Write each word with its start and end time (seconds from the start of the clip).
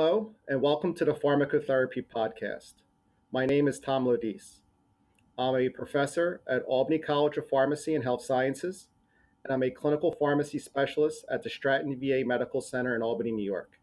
Hello, 0.00 0.36
and 0.46 0.62
welcome 0.62 0.94
to 0.94 1.04
the 1.04 1.12
Pharmacotherapy 1.12 2.04
Podcast. 2.06 2.74
My 3.32 3.46
name 3.46 3.66
is 3.66 3.80
Tom 3.80 4.04
Lodise. 4.04 4.60
I'm 5.36 5.56
a 5.56 5.70
professor 5.70 6.40
at 6.48 6.62
Albany 6.62 7.00
College 7.00 7.36
of 7.36 7.48
Pharmacy 7.48 7.96
and 7.96 8.04
Health 8.04 8.24
Sciences, 8.24 8.86
and 9.42 9.52
I'm 9.52 9.64
a 9.64 9.72
clinical 9.72 10.12
pharmacy 10.12 10.60
specialist 10.60 11.24
at 11.28 11.42
the 11.42 11.50
Stratton 11.50 11.98
VA 11.98 12.22
Medical 12.24 12.60
Center 12.60 12.94
in 12.94 13.02
Albany, 13.02 13.32
New 13.32 13.44
York. 13.44 13.80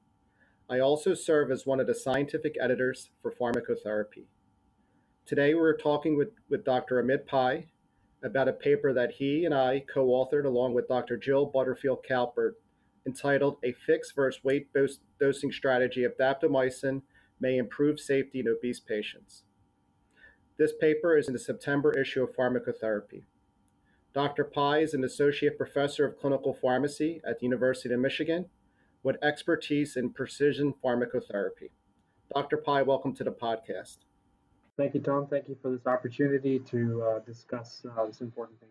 I 0.70 0.80
also 0.80 1.16
serve 1.16 1.52
as 1.52 1.66
one 1.66 1.82
of 1.82 1.88
the 1.88 1.94
scientific 1.94 2.56
editors 2.62 3.10
for 3.22 3.30
pharmacotherapy. 3.30 4.28
Today, 5.26 5.54
we're 5.54 5.76
talking 5.76 6.16
with, 6.16 6.30
with 6.50 6.64
Dr. 6.64 7.04
Amit 7.04 7.28
Pai 7.28 7.68
about 8.24 8.48
a 8.48 8.54
paper 8.54 8.94
that 8.94 9.16
he 9.16 9.44
and 9.44 9.54
I 9.54 9.84
co 9.94 10.08
authored 10.08 10.46
along 10.46 10.76
with 10.76 10.88
Dr. 10.88 11.18
Jill 11.18 11.46
Butterfield 11.46 12.06
Cowper 12.10 12.54
entitled 13.06 13.58
A 13.64 13.74
Fixed 13.74 14.16
versus 14.16 14.44
Weight 14.44 14.68
Dosing 15.20 15.52
Strategy 15.52 16.04
of 16.04 16.18
Daptomycin 16.18 17.02
May 17.40 17.58
Improve 17.58 18.00
Safety 18.00 18.40
in 18.40 18.48
Obese 18.48 18.80
Patients. 18.80 19.44
This 20.58 20.72
paper 20.80 21.18
is 21.18 21.28
in 21.28 21.34
the 21.34 21.40
September 21.40 21.98
issue 21.98 22.24
of 22.24 22.36
Pharmacotherapy. 22.36 23.24
Dr. 24.14 24.46
Pai 24.46 24.82
is 24.82 24.94
an 24.94 25.04
associate 25.04 25.58
professor 25.58 26.06
of 26.06 26.18
clinical 26.18 26.54
pharmacy 26.54 27.22
at 27.28 27.40
the 27.40 27.46
University 27.46 27.94
of 27.94 28.00
Michigan 28.00 28.46
with 29.04 29.22
expertise 29.22 29.98
in 29.98 30.10
precision 30.12 30.74
pharmacotherapy. 30.84 31.72
Dr. 32.34 32.58
Pai, 32.58 32.84
welcome 32.84 33.14
to 33.16 33.24
the 33.26 33.32
podcast. 33.32 33.98
Thank 34.78 34.94
you, 34.94 35.02
Tom. 35.02 35.28
Thank 35.28 35.50
you 35.50 35.58
for 35.62 35.70
this 35.70 35.86
opportunity 35.86 36.60
to 36.60 37.04
uh, 37.04 37.20
discuss 37.20 37.86
uh, 37.86 38.06
this 38.06 38.22
important 38.22 38.60
thing. 38.62 38.70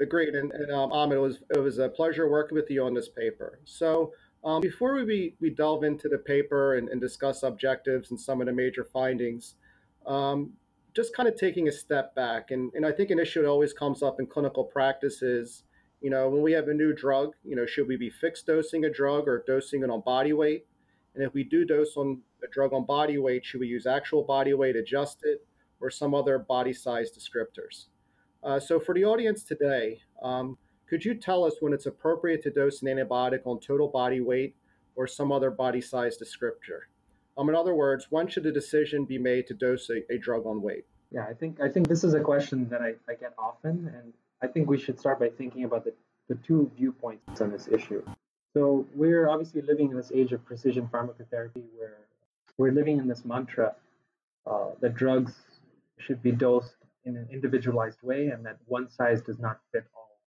Agreed, 0.00 0.34
and, 0.34 0.50
and 0.52 0.72
um, 0.72 0.90
Amit, 0.90 1.16
it 1.16 1.18
was 1.18 1.38
it 1.54 1.58
was 1.58 1.78
a 1.78 1.88
pleasure 1.88 2.28
working 2.28 2.56
with 2.56 2.70
you 2.70 2.82
on 2.84 2.94
this 2.94 3.08
paper. 3.08 3.60
So, 3.64 4.12
um, 4.42 4.62
before 4.62 4.94
we 4.94 5.34
we 5.40 5.50
delve 5.50 5.84
into 5.84 6.08
the 6.08 6.16
paper 6.16 6.76
and, 6.76 6.88
and, 6.88 7.00
discuss 7.00 7.42
objectives 7.42 8.10
and 8.10 8.18
some 8.18 8.40
of 8.40 8.46
the 8.46 8.52
major 8.52 8.82
findings, 8.82 9.56
um, 10.06 10.54
just 10.94 11.14
kind 11.14 11.28
of 11.28 11.36
taking 11.36 11.68
a 11.68 11.72
step 11.72 12.14
back, 12.14 12.50
and, 12.50 12.72
and 12.74 12.86
I 12.86 12.92
think 12.92 13.10
an 13.10 13.18
issue 13.18 13.42
that 13.42 13.48
always 13.48 13.74
comes 13.74 14.02
up 14.02 14.16
in 14.18 14.26
clinical 14.26 14.64
practice 14.64 15.20
is, 15.20 15.64
you 16.00 16.08
know, 16.08 16.30
when 16.30 16.40
we 16.40 16.52
have 16.52 16.68
a 16.68 16.74
new 16.74 16.94
drug, 16.94 17.34
you 17.44 17.54
know, 17.54 17.66
should 17.66 17.86
we 17.86 17.98
be 17.98 18.08
fixed 18.08 18.46
dosing 18.46 18.86
a 18.86 18.90
drug 18.90 19.28
or 19.28 19.44
dosing 19.46 19.82
it 19.82 19.90
on 19.90 20.00
body 20.00 20.32
weight? 20.32 20.64
And 21.14 21.22
if 21.22 21.34
we 21.34 21.44
do 21.44 21.66
dose 21.66 21.98
on 21.98 22.22
a 22.42 22.48
drug 22.48 22.72
on 22.72 22.86
body 22.86 23.18
weight, 23.18 23.44
should 23.44 23.60
we 23.60 23.66
use 23.66 23.86
actual 23.86 24.22
body 24.22 24.54
weight 24.54 24.76
adjusted 24.76 25.40
or 25.78 25.90
some 25.90 26.14
other 26.14 26.38
body 26.38 26.72
size 26.72 27.10
descriptors? 27.10 27.89
Uh, 28.42 28.58
so, 28.58 28.80
for 28.80 28.94
the 28.94 29.04
audience 29.04 29.42
today, 29.44 30.00
um, 30.22 30.56
could 30.88 31.04
you 31.04 31.14
tell 31.14 31.44
us 31.44 31.54
when 31.60 31.72
it's 31.72 31.86
appropriate 31.86 32.42
to 32.42 32.50
dose 32.50 32.82
an 32.82 32.88
antibiotic 32.88 33.40
on 33.44 33.60
total 33.60 33.88
body 33.88 34.20
weight 34.20 34.56
or 34.96 35.06
some 35.06 35.30
other 35.30 35.50
body 35.50 35.80
size 35.80 36.16
descriptor? 36.16 36.80
Um, 37.36 37.48
in 37.48 37.54
other 37.54 37.74
words, 37.74 38.06
when 38.10 38.28
should 38.28 38.46
a 38.46 38.52
decision 38.52 39.04
be 39.04 39.18
made 39.18 39.46
to 39.48 39.54
dose 39.54 39.88
a, 39.90 40.12
a 40.12 40.18
drug 40.18 40.46
on 40.46 40.62
weight? 40.62 40.84
Yeah, 41.10 41.26
I 41.28 41.34
think 41.34 41.60
I 41.60 41.68
think 41.68 41.88
this 41.88 42.02
is 42.02 42.14
a 42.14 42.20
question 42.20 42.68
that 42.70 42.80
I, 42.80 42.94
I 43.08 43.14
get 43.14 43.34
often, 43.38 43.92
and 43.94 44.12
I 44.42 44.46
think 44.46 44.68
we 44.68 44.78
should 44.78 44.98
start 44.98 45.20
by 45.20 45.28
thinking 45.28 45.64
about 45.64 45.84
the, 45.84 45.92
the 46.28 46.36
two 46.36 46.70
viewpoints 46.76 47.40
on 47.40 47.50
this 47.50 47.68
issue. 47.68 48.02
So 48.54 48.86
we're 48.94 49.28
obviously 49.28 49.62
living 49.62 49.90
in 49.90 49.96
this 49.96 50.10
age 50.12 50.32
of 50.32 50.44
precision 50.44 50.88
pharmacotherapy 50.92 51.62
where 51.76 51.98
we're 52.58 52.72
living 52.72 52.98
in 52.98 53.06
this 53.06 53.24
mantra 53.24 53.74
uh, 54.46 54.70
that 54.80 54.94
drugs 54.94 55.34
should 55.98 56.22
be 56.22 56.32
dosed 56.32 56.74
in 57.04 57.16
an 57.16 57.28
individualized 57.32 57.98
way 58.02 58.28
and 58.28 58.44
that 58.44 58.58
one 58.66 58.88
size 58.88 59.22
does 59.22 59.38
not 59.38 59.60
fit 59.72 59.84
all. 59.96 60.18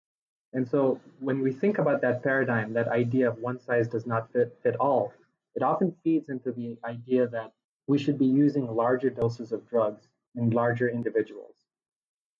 And 0.54 0.68
so 0.68 1.00
when 1.20 1.42
we 1.42 1.52
think 1.52 1.80
about 1.80 2.02
that 2.02 2.24
paradigm, 2.24 2.74
that 2.74 2.88
idea 2.88 3.30
of 3.30 3.38
one 3.40 3.60
size 3.60 3.88
does 3.88 4.06
not 4.06 4.32
fit, 4.32 4.58
fit 4.62 4.76
all, 4.80 5.14
it 5.56 5.64
often 5.64 5.96
feeds 6.04 6.30
into 6.30 6.52
the 6.52 6.78
idea 6.86 7.28
that 7.28 7.54
we 7.88 7.98
should 7.98 8.18
be 8.18 8.26
using 8.26 8.68
larger 8.68 9.10
doses 9.10 9.52
of 9.52 9.68
drugs 9.70 10.08
in 10.36 10.50
larger 10.52 10.90
individuals. 10.90 11.56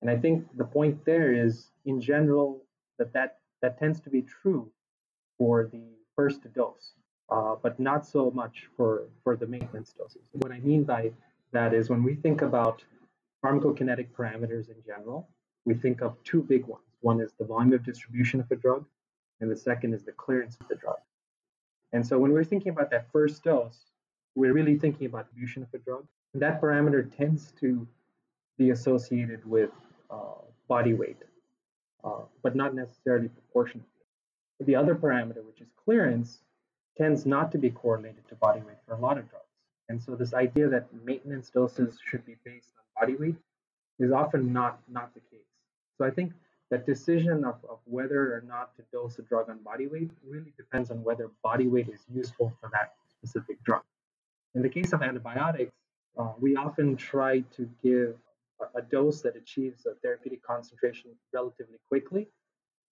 And 0.02 0.10
I 0.10 0.18
think 0.18 0.46
the 0.58 0.66
point 0.66 1.06
there 1.06 1.34
is, 1.34 1.72
in 1.86 2.02
general, 2.02 2.64
that 2.98 3.14
that, 3.14 3.38
that 3.62 3.80
tends 3.80 4.00
to 4.02 4.10
be 4.10 4.22
true 4.22 4.72
for 5.38 5.70
the 5.72 5.84
first 6.16 6.42
dose, 6.54 6.94
uh, 7.30 7.56
but 7.62 7.80
not 7.80 8.06
so 8.06 8.32
much 8.32 8.68
for, 8.76 9.08
for 9.24 9.36
the 9.36 9.48
maintenance 9.48 9.94
doses. 9.94 10.22
What 10.34 10.52
I 10.52 10.60
mean 10.60 10.84
by 10.84 11.12
that 11.52 11.74
is 11.74 11.90
when 11.90 12.04
we 12.04 12.16
think 12.16 12.42
about 12.42 12.84
pharmacokinetic 13.44 14.08
parameters 14.12 14.70
in 14.70 14.76
general, 14.86 15.30
we 15.66 15.74
think 15.74 16.02
of 16.02 16.22
two 16.24 16.42
big 16.42 16.66
ones. 16.66 16.84
One 17.02 17.20
is 17.20 17.34
the 17.38 17.46
volume 17.46 17.74
of 17.74 17.84
distribution 17.84 18.40
of 18.40 18.50
a 18.52 18.56
drug, 18.56 18.86
and 19.42 19.52
the 19.52 19.58
second 19.58 19.94
is 19.94 20.04
the 20.04 20.14
clearance 20.14 20.58
of 20.62 20.68
the 20.68 20.76
drug. 20.76 20.98
And 21.92 22.06
so 22.06 22.18
when 22.18 22.32
we're 22.32 22.44
thinking 22.44 22.72
about 22.72 22.90
that 22.92 23.12
first 23.12 23.44
dose, 23.44 23.92
we're 24.36 24.54
really 24.54 24.78
thinking 24.78 25.06
about 25.08 25.28
the 25.28 25.40
distribution 25.40 25.64
of 25.64 25.70
a 25.74 25.78
drug. 25.84 26.06
And 26.34 26.42
that 26.42 26.62
parameter 26.62 27.16
tends 27.16 27.52
to 27.60 27.88
be 28.58 28.72
associated 28.72 29.46
with 29.46 29.70
uh, 30.10 30.42
body 30.68 30.94
weight, 30.94 31.18
uh, 32.04 32.22
but 32.42 32.56
not 32.56 32.74
necessarily 32.74 33.28
proportionately. 33.28 33.90
The 34.62 34.76
other 34.76 34.96
parameter, 34.96 35.44
which 35.46 35.62
is 35.62 35.68
clearance, 35.84 36.40
tends 36.98 37.26
not 37.26 37.52
to 37.52 37.58
be 37.58 37.70
correlated 37.70 38.28
to 38.30 38.36
body 38.36 38.62
weight 38.62 38.78
for 38.88 38.94
a 38.94 39.00
lot 39.00 39.18
of 39.18 39.30
drugs. 39.30 39.46
And 39.90 40.02
so 40.02 40.16
this 40.16 40.34
idea 40.34 40.70
that 40.70 40.88
maintenance 41.04 41.50
doses 41.50 42.00
should 42.04 42.26
be 42.26 42.38
based 42.46 42.72
on 42.78 42.83
body 43.04 43.16
weight 43.18 43.36
is 44.00 44.12
often 44.12 44.54
not, 44.54 44.80
not 44.90 45.14
the 45.14 45.20
case. 45.20 45.52
So 45.98 46.06
I 46.06 46.10
think 46.10 46.32
that 46.72 46.86
decision 46.86 47.44
of, 47.44 47.56
of 47.70 47.80
whether 47.84 48.34
or 48.34 48.44
not 48.48 48.76
to 48.78 48.84
dose 48.94 49.20
a 49.20 49.24
drug 49.24 49.50
on 49.50 49.58
body 49.60 49.88
weight 49.88 50.10
really 50.26 50.54
depends 50.56 50.90
on 50.90 51.04
whether 51.04 51.30
body 51.44 51.68
weight 51.68 51.90
is 51.90 52.00
useful 52.14 52.54
for 52.62 52.70
that 52.72 52.94
specific 53.10 53.62
drug. 53.64 53.82
In 54.56 54.62
the 54.62 54.70
case 54.70 54.94
of 54.94 55.02
antibiotics, 55.02 55.74
uh, 56.18 56.32
we 56.40 56.56
often 56.56 56.96
try 56.96 57.42
to 57.58 57.70
give 57.84 58.16
a, 58.62 58.80
a 58.80 58.82
dose 58.82 59.22
that 59.22 59.36
achieves 59.36 59.86
a 59.86 59.96
therapeutic 60.02 60.42
concentration 60.42 61.12
relatively 61.34 61.80
quickly. 61.90 62.30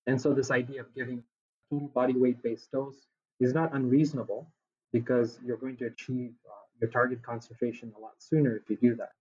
And 0.08 0.22
so 0.22 0.34
this 0.34 0.52
idea 0.52 0.82
of 0.82 0.94
giving 0.94 1.24
total 1.72 1.88
body 1.88 2.14
weight 2.14 2.44
based 2.44 2.70
dose 2.74 3.08
is 3.40 3.54
not 3.54 3.74
unreasonable 3.74 4.48
because 4.92 5.40
you're 5.46 5.58
going 5.58 5.78
to 5.78 5.86
achieve 5.86 6.34
uh, 6.46 6.54
your 6.82 6.90
target 6.90 7.24
concentration 7.24 7.94
a 7.98 8.02
lot 8.02 8.16
sooner 8.18 8.58
if 8.58 8.70
you 8.70 8.76
do 8.90 8.96
that. 8.96 9.12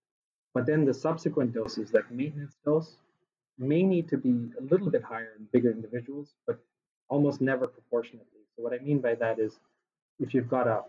But 0.53 0.65
then 0.65 0.85
the 0.85 0.93
subsequent 0.93 1.53
doses, 1.53 1.91
that 1.91 2.11
maintenance 2.11 2.57
dose, 2.65 2.97
may 3.57 3.83
need 3.83 4.09
to 4.09 4.17
be 4.17 4.49
a 4.59 4.63
little 4.63 4.89
bit 4.89 5.03
higher 5.03 5.33
in 5.37 5.45
bigger 5.51 5.71
individuals, 5.71 6.33
but 6.47 6.59
almost 7.09 7.41
never 7.41 7.67
proportionately. 7.67 8.41
So 8.55 8.63
what 8.63 8.73
I 8.73 8.79
mean 8.79 8.99
by 8.99 9.15
that 9.15 9.39
is 9.39 9.59
if 10.19 10.33
you've 10.33 10.49
got 10.49 10.67
a 10.67 10.83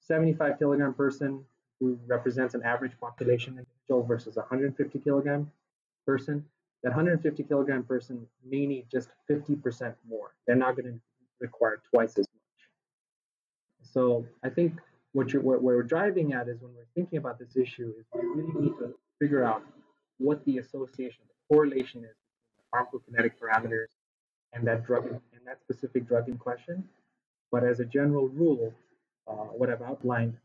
75 0.00 0.58
kilogram 0.58 0.94
person 0.94 1.44
who 1.80 1.98
represents 2.06 2.54
an 2.54 2.62
average 2.62 2.92
population 3.00 3.58
individual 3.58 4.02
versus 4.06 4.36
a 4.36 4.40
150 4.40 4.98
kilogram 5.00 5.50
person, 6.06 6.44
that 6.82 6.90
150 6.90 7.42
kilogram 7.44 7.84
person 7.84 8.26
may 8.48 8.66
need 8.66 8.86
just 8.90 9.10
50% 9.30 9.94
more. 10.08 10.34
They're 10.46 10.56
not 10.56 10.76
going 10.76 10.92
to 10.92 11.00
require 11.40 11.80
twice 11.92 12.18
as 12.18 12.26
much. 12.28 13.90
So 13.92 14.26
I 14.44 14.50
think 14.50 14.80
what, 15.12 15.34
what 15.36 15.62
we're 15.62 15.82
driving 15.82 16.32
at 16.32 16.48
is 16.48 16.60
when 16.60 16.74
we're 16.74 16.86
thinking 16.94 17.18
about 17.18 17.38
this 17.38 17.56
issue 17.56 17.92
is 17.98 18.06
we 18.14 18.20
really 18.20 18.60
need 18.60 18.78
to 18.78 18.94
figure 19.18 19.44
out 19.44 19.62
what 20.18 20.44
the 20.44 20.58
association, 20.58 21.24
the 21.28 21.54
correlation 21.54 22.04
is 22.04 22.14
between 22.56 22.66
pharmacokinetic 22.72 23.32
parameters 23.40 23.86
and 24.52 24.66
that 24.66 24.86
drug 24.86 25.06
and 25.06 25.20
that 25.46 25.60
specific 25.60 26.06
drug 26.08 26.28
in 26.28 26.36
question. 26.38 26.84
But 27.52 27.64
as 27.64 27.80
a 27.80 27.84
general 27.84 28.28
rule, 28.28 28.72
uh, 29.28 29.32
what 29.32 29.70
I've 29.70 29.82
outlined 29.82 30.36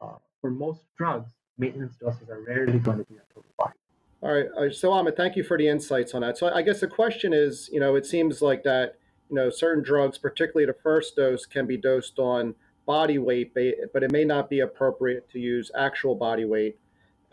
uh, 0.00 0.14
for 0.40 0.50
most 0.50 0.82
drugs, 0.96 1.30
maintenance 1.58 1.94
doses 1.96 2.28
are 2.30 2.40
rarely 2.40 2.78
going 2.78 2.98
to 2.98 3.04
be 3.04 3.16
a 3.16 3.34
total 3.34 3.50
body. 3.58 3.74
All 4.22 4.32
right. 4.32 4.48
Uh, 4.56 4.72
so, 4.72 4.90
Amit, 4.90 5.16
thank 5.16 5.36
you 5.36 5.44
for 5.44 5.56
the 5.56 5.68
insights 5.68 6.14
on 6.14 6.22
that. 6.22 6.36
So, 6.36 6.52
I 6.52 6.62
guess 6.62 6.80
the 6.80 6.86
question 6.86 7.32
is, 7.32 7.70
you 7.72 7.80
know, 7.80 7.94
it 7.94 8.04
seems 8.04 8.42
like 8.42 8.62
that, 8.64 8.96
you 9.30 9.36
know, 9.36 9.48
certain 9.50 9.82
drugs, 9.82 10.18
particularly 10.18 10.66
the 10.66 10.78
first 10.82 11.16
dose, 11.16 11.46
can 11.46 11.66
be 11.66 11.76
dosed 11.76 12.18
on 12.18 12.54
body 12.86 13.18
weight, 13.18 13.54
but 13.54 14.02
it 14.02 14.10
may 14.10 14.24
not 14.24 14.50
be 14.50 14.60
appropriate 14.60 15.30
to 15.30 15.38
use 15.38 15.70
actual 15.78 16.14
body 16.14 16.44
weight. 16.44 16.78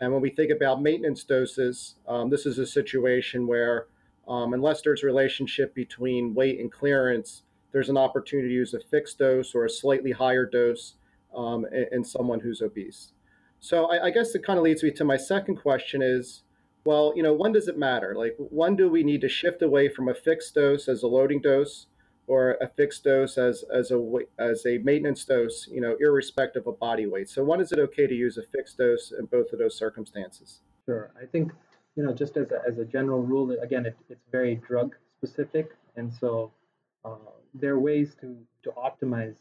And 0.00 0.12
when 0.12 0.22
we 0.22 0.30
think 0.30 0.50
about 0.50 0.82
maintenance 0.82 1.24
doses, 1.24 1.96
um, 2.06 2.30
this 2.30 2.46
is 2.46 2.58
a 2.58 2.66
situation 2.66 3.46
where, 3.46 3.86
um, 4.28 4.52
unless 4.52 4.82
there's 4.82 5.02
a 5.02 5.06
relationship 5.06 5.74
between 5.74 6.34
weight 6.34 6.60
and 6.60 6.70
clearance, 6.70 7.42
there's 7.72 7.88
an 7.88 7.96
opportunity 7.96 8.48
to 8.48 8.54
use 8.54 8.74
a 8.74 8.80
fixed 8.80 9.18
dose 9.18 9.54
or 9.54 9.64
a 9.64 9.70
slightly 9.70 10.12
higher 10.12 10.46
dose 10.46 10.94
um, 11.34 11.66
in, 11.66 11.86
in, 11.92 12.04
someone 12.04 12.40
who's 12.40 12.62
obese. 12.62 13.12
So 13.60 13.86
I, 13.86 14.06
I 14.06 14.10
guess 14.10 14.34
it 14.34 14.44
kind 14.44 14.58
of 14.58 14.64
leads 14.64 14.82
me 14.82 14.90
to 14.92 15.04
my 15.04 15.16
second 15.16 15.56
question 15.56 16.00
is, 16.00 16.42
well, 16.84 17.12
you 17.16 17.22
know, 17.22 17.34
when 17.34 17.52
does 17.52 17.68
it 17.68 17.76
matter? 17.76 18.14
Like, 18.16 18.36
when 18.38 18.76
do 18.76 18.88
we 18.88 19.02
need 19.02 19.20
to 19.22 19.28
shift 19.28 19.62
away 19.62 19.88
from 19.88 20.08
a 20.08 20.14
fixed 20.14 20.54
dose 20.54 20.88
as 20.88 21.02
a 21.02 21.08
loading 21.08 21.40
dose 21.40 21.86
or 22.28 22.56
a 22.60 22.68
fixed 22.68 23.04
dose 23.04 23.38
as, 23.38 23.64
as 23.72 23.90
a 23.90 23.98
as 24.38 24.64
a 24.66 24.78
maintenance 24.78 25.24
dose, 25.24 25.66
you 25.70 25.80
know, 25.80 25.96
irrespective 25.98 26.66
of 26.66 26.78
body 26.78 27.06
weight. 27.06 27.28
So 27.28 27.42
when 27.42 27.60
is 27.60 27.72
it 27.72 27.78
okay 27.86 28.06
to 28.06 28.14
use 28.14 28.36
a 28.38 28.42
fixed 28.42 28.78
dose 28.78 29.12
in 29.18 29.24
both 29.26 29.52
of 29.52 29.58
those 29.58 29.76
circumstances? 29.76 30.60
Sure. 30.84 31.10
I 31.20 31.26
think, 31.26 31.52
you 31.96 32.02
know, 32.04 32.12
just 32.12 32.36
as 32.36 32.50
a, 32.52 32.60
as 32.70 32.78
a 32.78 32.84
general 32.84 33.22
rule, 33.22 33.50
again, 33.60 33.86
it, 33.86 33.96
it's 34.08 34.26
very 34.30 34.54
drug 34.56 34.94
specific. 35.16 35.70
And 35.96 36.12
so 36.12 36.52
uh, 37.04 37.30
there 37.54 37.72
are 37.74 37.80
ways 37.80 38.14
to, 38.20 38.36
to 38.64 38.70
optimize 38.70 39.34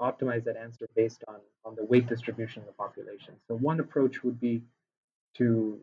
optimize 0.00 0.42
that 0.44 0.56
answer 0.56 0.88
based 0.96 1.22
on, 1.28 1.36
on 1.64 1.74
the 1.76 1.84
weight 1.84 2.06
distribution 2.08 2.62
of 2.62 2.66
the 2.66 2.72
population. 2.72 3.34
So 3.46 3.54
one 3.54 3.78
approach 3.80 4.24
would 4.24 4.40
be 4.40 4.62
to 5.36 5.78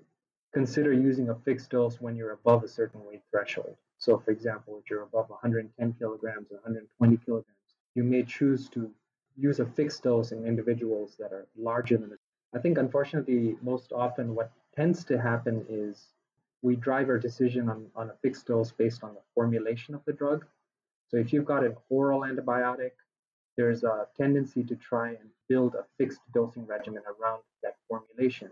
consider 0.53 0.91
using 0.91 1.29
a 1.29 1.35
fixed 1.35 1.69
dose 1.69 2.01
when 2.01 2.15
you're 2.15 2.33
above 2.33 2.63
a 2.63 2.67
certain 2.67 3.03
weight 3.05 3.21
threshold. 3.31 3.75
So 3.97 4.17
for 4.17 4.31
example, 4.31 4.79
if 4.83 4.89
you're 4.89 5.03
above 5.03 5.29
110 5.29 5.93
kilograms 5.93 6.51
or 6.51 6.55
120 6.55 7.17
kilograms, 7.25 7.57
you 7.95 8.03
may 8.03 8.23
choose 8.23 8.69
to 8.69 8.91
use 9.37 9.59
a 9.59 9.65
fixed 9.65 10.03
dose 10.03 10.31
in 10.31 10.45
individuals 10.45 11.15
that 11.19 11.31
are 11.31 11.47
larger 11.57 11.97
than. 11.97 12.17
I 12.53 12.59
think 12.59 12.77
unfortunately 12.77 13.55
most 13.61 13.91
often 13.91 14.35
what 14.35 14.51
tends 14.75 15.03
to 15.05 15.21
happen 15.21 15.65
is 15.69 16.07
we 16.61 16.75
drive 16.75 17.09
our 17.09 17.17
decision 17.17 17.69
on, 17.69 17.87
on 17.95 18.09
a 18.09 18.13
fixed 18.21 18.47
dose 18.47 18.71
based 18.71 19.03
on 19.03 19.13
the 19.13 19.21
formulation 19.33 19.95
of 19.95 20.03
the 20.05 20.13
drug. 20.13 20.45
So 21.07 21.17
if 21.17 21.33
you've 21.33 21.45
got 21.45 21.63
an 21.63 21.75
oral 21.89 22.21
antibiotic, 22.21 22.91
there's 23.57 23.83
a 23.83 24.07
tendency 24.17 24.63
to 24.63 24.75
try 24.75 25.09
and 25.09 25.29
build 25.49 25.75
a 25.75 25.85
fixed 25.97 26.21
dosing 26.33 26.65
regimen 26.65 27.03
around 27.05 27.41
that 27.63 27.75
formulation, 27.87 28.49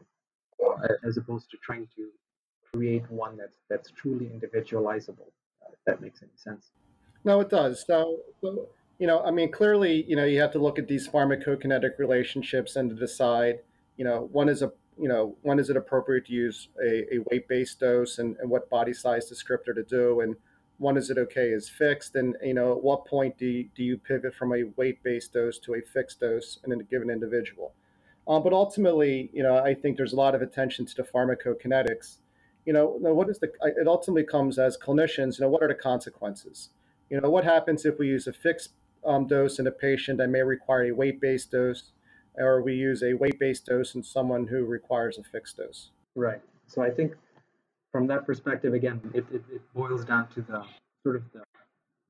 as 1.06 1.18
opposed 1.18 1.50
to 1.52 1.58
trying 1.58 1.88
to 1.96 2.10
create 2.74 3.04
one 3.10 3.38
that's 3.38 3.58
that's 3.70 3.92
truly 3.92 4.30
individualizable. 4.34 5.32
Uh, 5.62 5.72
if 5.74 5.80
that 5.86 6.02
makes 6.02 6.22
any 6.22 6.32
sense. 6.36 6.72
No, 7.24 7.40
it 7.42 7.50
does. 7.50 7.84
So, 7.86 8.20
you 8.42 9.08
know, 9.08 9.22
I 9.24 9.32
mean, 9.32 9.52
clearly, 9.52 10.06
you 10.08 10.16
know, 10.16 10.26
you 10.26 10.40
have 10.40 10.52
to 10.54 10.60
look 10.60 10.80
at 10.80 10.88
these 10.88 11.08
pharmacokinetic 11.08 11.98
relationships 11.98 12.76
and 12.76 12.90
to 12.90 12.96
decide, 12.96 13.60
you 13.98 14.06
know, 14.06 14.30
one 14.32 14.48
is 14.48 14.62
a 14.62 14.72
you 15.00 15.08
know, 15.08 15.38
when 15.44 15.60
is 15.60 15.70
it 15.70 15.78
appropriate 15.78 16.26
to 16.26 16.34
use 16.34 16.68
a, 16.84 17.16
a 17.16 17.20
weight-based 17.32 17.80
dose 17.80 18.20
and, 18.20 18.36
and 18.42 18.50
what 18.50 18.70
body 18.70 18.94
size 18.94 19.32
descriptor 19.32 19.74
to 19.74 19.84
do, 19.84 20.20
and 20.20 20.36
when 20.78 20.98
is 20.98 21.10
it 21.10 21.18
okay 21.18 21.50
is 21.50 21.70
fixed, 21.70 22.16
and 22.16 22.36
you 22.44 22.54
know, 22.54 22.74
at 22.74 22.84
what 22.84 23.06
point 23.06 23.38
do 23.38 23.46
you, 23.46 23.70
do 23.76 23.84
you 23.84 23.98
pivot 23.98 24.36
from 24.36 24.54
a 24.54 24.64
weight-based 24.76 25.32
dose 25.32 25.58
to 25.60 25.76
a 25.76 25.82
fixed 25.82 26.20
dose 26.20 26.60
in 26.66 26.74
a 26.74 26.84
given 26.84 27.10
individual? 27.10 27.74
Um, 28.30 28.44
but 28.44 28.54
ultimately, 28.54 29.30
you 29.34 29.44
know, 29.44 29.58
I 29.58 29.74
think 29.74 29.98
there's 29.98 30.14
a 30.14 30.16
lot 30.16 30.36
of 30.36 30.42
attention 30.42 30.86
to 30.86 30.96
the 30.96 31.04
pharmacokinetics. 31.04 32.18
You 32.66 32.74
know, 32.74 32.86
what 33.00 33.30
is 33.30 33.40
the? 33.40 33.52
It 33.64 33.88
ultimately 33.88 34.24
comes 34.24 34.60
as 34.60 34.78
clinicians. 34.78 35.40
You 35.40 35.46
know, 35.46 35.50
what 35.50 35.64
are 35.64 35.68
the 35.68 35.74
consequences? 35.74 36.70
You 37.10 37.20
know, 37.20 37.30
what 37.30 37.44
happens 37.44 37.86
if 37.86 37.98
we 37.98 38.08
use 38.08 38.28
a 38.28 38.34
fixed 38.34 38.70
um, 39.04 39.26
dose 39.26 39.58
in 39.58 39.66
a 39.66 39.72
patient 39.72 40.20
that 40.20 40.30
may 40.30 40.44
require 40.44 40.86
a 40.86 40.92
weight-based 40.92 41.52
dose? 41.52 41.92
or 42.40 42.62
we 42.62 42.74
use 42.74 43.04
a 43.04 43.14
weight-based 43.14 43.66
dose 43.66 43.96
in 43.96 44.04
someone 44.04 44.48
who 44.48 44.66
requires 44.66 45.18
a 45.18 45.24
fixed 45.24 45.58
dose. 45.58 45.90
Right. 46.16 46.42
So 46.68 46.82
I 46.82 46.90
think 46.90 47.14
from 47.92 48.08
that 48.08 48.26
perspective, 48.26 48.74
again, 48.74 49.02
it, 49.14 49.26
it, 49.32 49.44
it 49.52 49.62
boils 49.74 50.06
down 50.06 50.28
to 50.30 50.42
the 50.42 50.64
sort 51.04 51.18
of 51.18 51.24
the, 51.34 51.44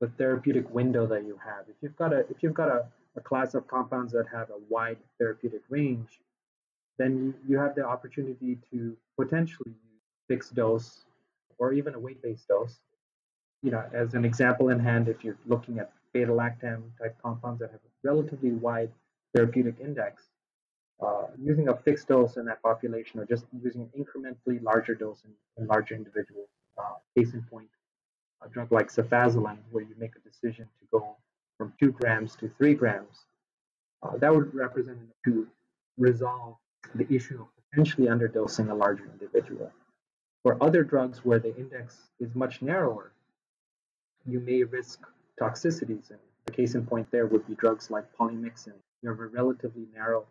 the 0.00 0.08
therapeutic 0.18 0.70
window 0.70 1.06
that 1.06 1.24
you 1.24 1.38
have. 1.44 1.64
If 1.68 1.76
you've 1.80 1.96
got 1.96 2.12
a 2.12 2.20
if 2.30 2.42
you've 2.42 2.54
got 2.54 2.68
a, 2.68 2.86
a 3.16 3.20
class 3.20 3.54
of 3.54 3.66
compounds 3.66 4.12
that 4.12 4.26
have 4.32 4.50
a 4.50 4.58
wide 4.68 4.98
therapeutic 5.18 5.62
range, 5.68 6.20
then 6.98 7.34
you, 7.48 7.58
have 7.58 7.74
the 7.74 7.84
opportunity 7.84 8.58
to 8.70 8.96
potentially 9.18 9.70
use 9.70 10.02
fixed 10.28 10.54
dose 10.54 11.04
or 11.58 11.72
even 11.72 11.94
a 11.94 11.98
weight-based 11.98 12.46
dose. 12.46 12.78
You 13.62 13.70
know, 13.72 13.82
as 13.92 14.14
an 14.14 14.24
example 14.24 14.68
in 14.68 14.78
hand, 14.78 15.08
if 15.08 15.24
you're 15.24 15.38
looking 15.46 15.78
at 15.78 15.92
beta 16.12 16.30
lactam 16.30 16.82
type 17.00 17.16
compounds 17.22 17.60
that 17.60 17.70
have 17.70 17.80
a 17.80 18.08
relatively 18.08 18.52
wide 18.52 18.90
therapeutic 19.34 19.76
index, 19.80 20.24
uh, 21.02 21.26
using 21.42 21.68
a 21.68 21.76
fixed 21.76 22.08
dose 22.08 22.36
in 22.36 22.44
that 22.44 22.62
population 22.62 23.18
or 23.18 23.24
just 23.24 23.44
using 23.62 23.82
an 23.82 23.90
incrementally 23.98 24.62
larger 24.62 24.94
dose 24.94 25.22
in, 25.24 25.30
in 25.62 25.66
larger 25.66 25.94
individuals. 25.94 26.48
Uh, 26.78 26.94
case 27.16 27.34
in 27.34 27.42
point, 27.42 27.68
a 28.44 28.48
drug 28.48 28.70
like 28.72 28.88
cefazolin, 28.88 29.58
where 29.70 29.84
you 29.84 29.94
make 29.98 30.12
a 30.16 30.28
decision 30.28 30.66
to 30.78 30.86
go 30.90 31.16
from 31.60 31.74
two 31.78 31.92
grams 31.92 32.34
to 32.36 32.50
three 32.56 32.72
grams, 32.72 33.26
uh, 34.02 34.16
that 34.16 34.34
would 34.34 34.54
represent 34.54 34.96
to 35.26 35.46
resolve 35.98 36.56
the 36.94 37.06
issue 37.14 37.38
of 37.42 37.48
potentially 37.70 38.06
underdosing 38.06 38.70
a 38.70 38.74
larger 38.74 39.04
individual. 39.12 39.70
For 40.42 40.56
other 40.62 40.82
drugs 40.82 41.22
where 41.22 41.38
the 41.38 41.54
index 41.54 41.98
is 42.18 42.34
much 42.34 42.62
narrower, 42.62 43.12
you 44.26 44.40
may 44.40 44.62
risk 44.62 45.00
toxicities. 45.38 46.08
And 46.08 46.18
the 46.46 46.52
case 46.52 46.74
in 46.74 46.86
point 46.86 47.06
there 47.10 47.26
would 47.26 47.46
be 47.46 47.54
drugs 47.56 47.90
like 47.90 48.06
polymyxin, 48.18 48.72
you 49.02 49.10
have 49.10 49.20
a 49.20 49.26
relatively 49.26 49.86
narrow 49.94 50.24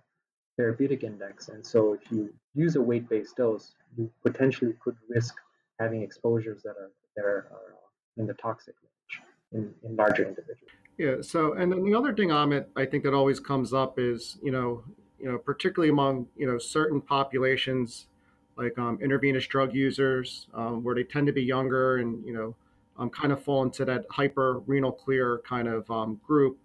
therapeutic 0.58 1.04
index. 1.04 1.50
And 1.50 1.64
so 1.64 1.94
if 1.94 2.12
you 2.12 2.34
use 2.56 2.76
a 2.76 2.82
weight-based 2.82 3.36
dose, 3.36 3.76
you 3.96 4.10
potentially 4.26 4.74
could 4.84 4.96
risk 5.08 5.36
having 5.80 6.02
exposures 6.02 6.64
that 6.64 6.72
are 6.72 6.92
that 7.16 7.26
are, 7.26 7.46
are 7.52 7.76
in 8.18 8.26
the 8.26 8.34
toxic 8.34 8.74
range 8.82 9.22
in, 9.52 9.88
in 9.88 9.96
larger 9.96 10.28
individuals. 10.28 10.79
Yeah. 11.00 11.22
So, 11.22 11.54
and 11.54 11.72
then 11.72 11.84
the 11.84 11.96
other 11.96 12.14
thing, 12.14 12.30
Amit, 12.30 12.66
I 12.76 12.86
think 12.86 13.04
that 13.06 13.16
always 13.16 13.40
comes 13.40 13.74
up 13.74 13.98
is, 13.98 14.38
you 14.44 14.52
know, 14.52 14.84
you 15.20 15.32
know, 15.32 15.38
particularly 15.38 15.90
among 15.90 16.28
you 16.38 16.46
know 16.46 16.60
certain 16.60 17.02
populations, 17.02 18.08
like 18.56 18.78
um, 18.78 19.00
intravenous 19.02 19.48
drug 19.48 19.74
users, 19.74 20.48
um, 20.54 20.84
where 20.84 20.94
they 20.94 21.04
tend 21.04 21.26
to 21.28 21.34
be 21.34 21.42
younger 21.42 21.98
and 21.98 22.24
you 22.24 22.34
know, 22.34 22.56
um, 22.98 23.10
kind 23.10 23.34
of 23.34 23.44
fall 23.44 23.64
into 23.64 23.86
that 23.86 24.06
hyper 24.12 24.60
renal 24.68 24.92
clear 24.92 25.42
kind 25.48 25.68
of 25.68 25.90
um, 25.90 26.20
group 26.28 26.60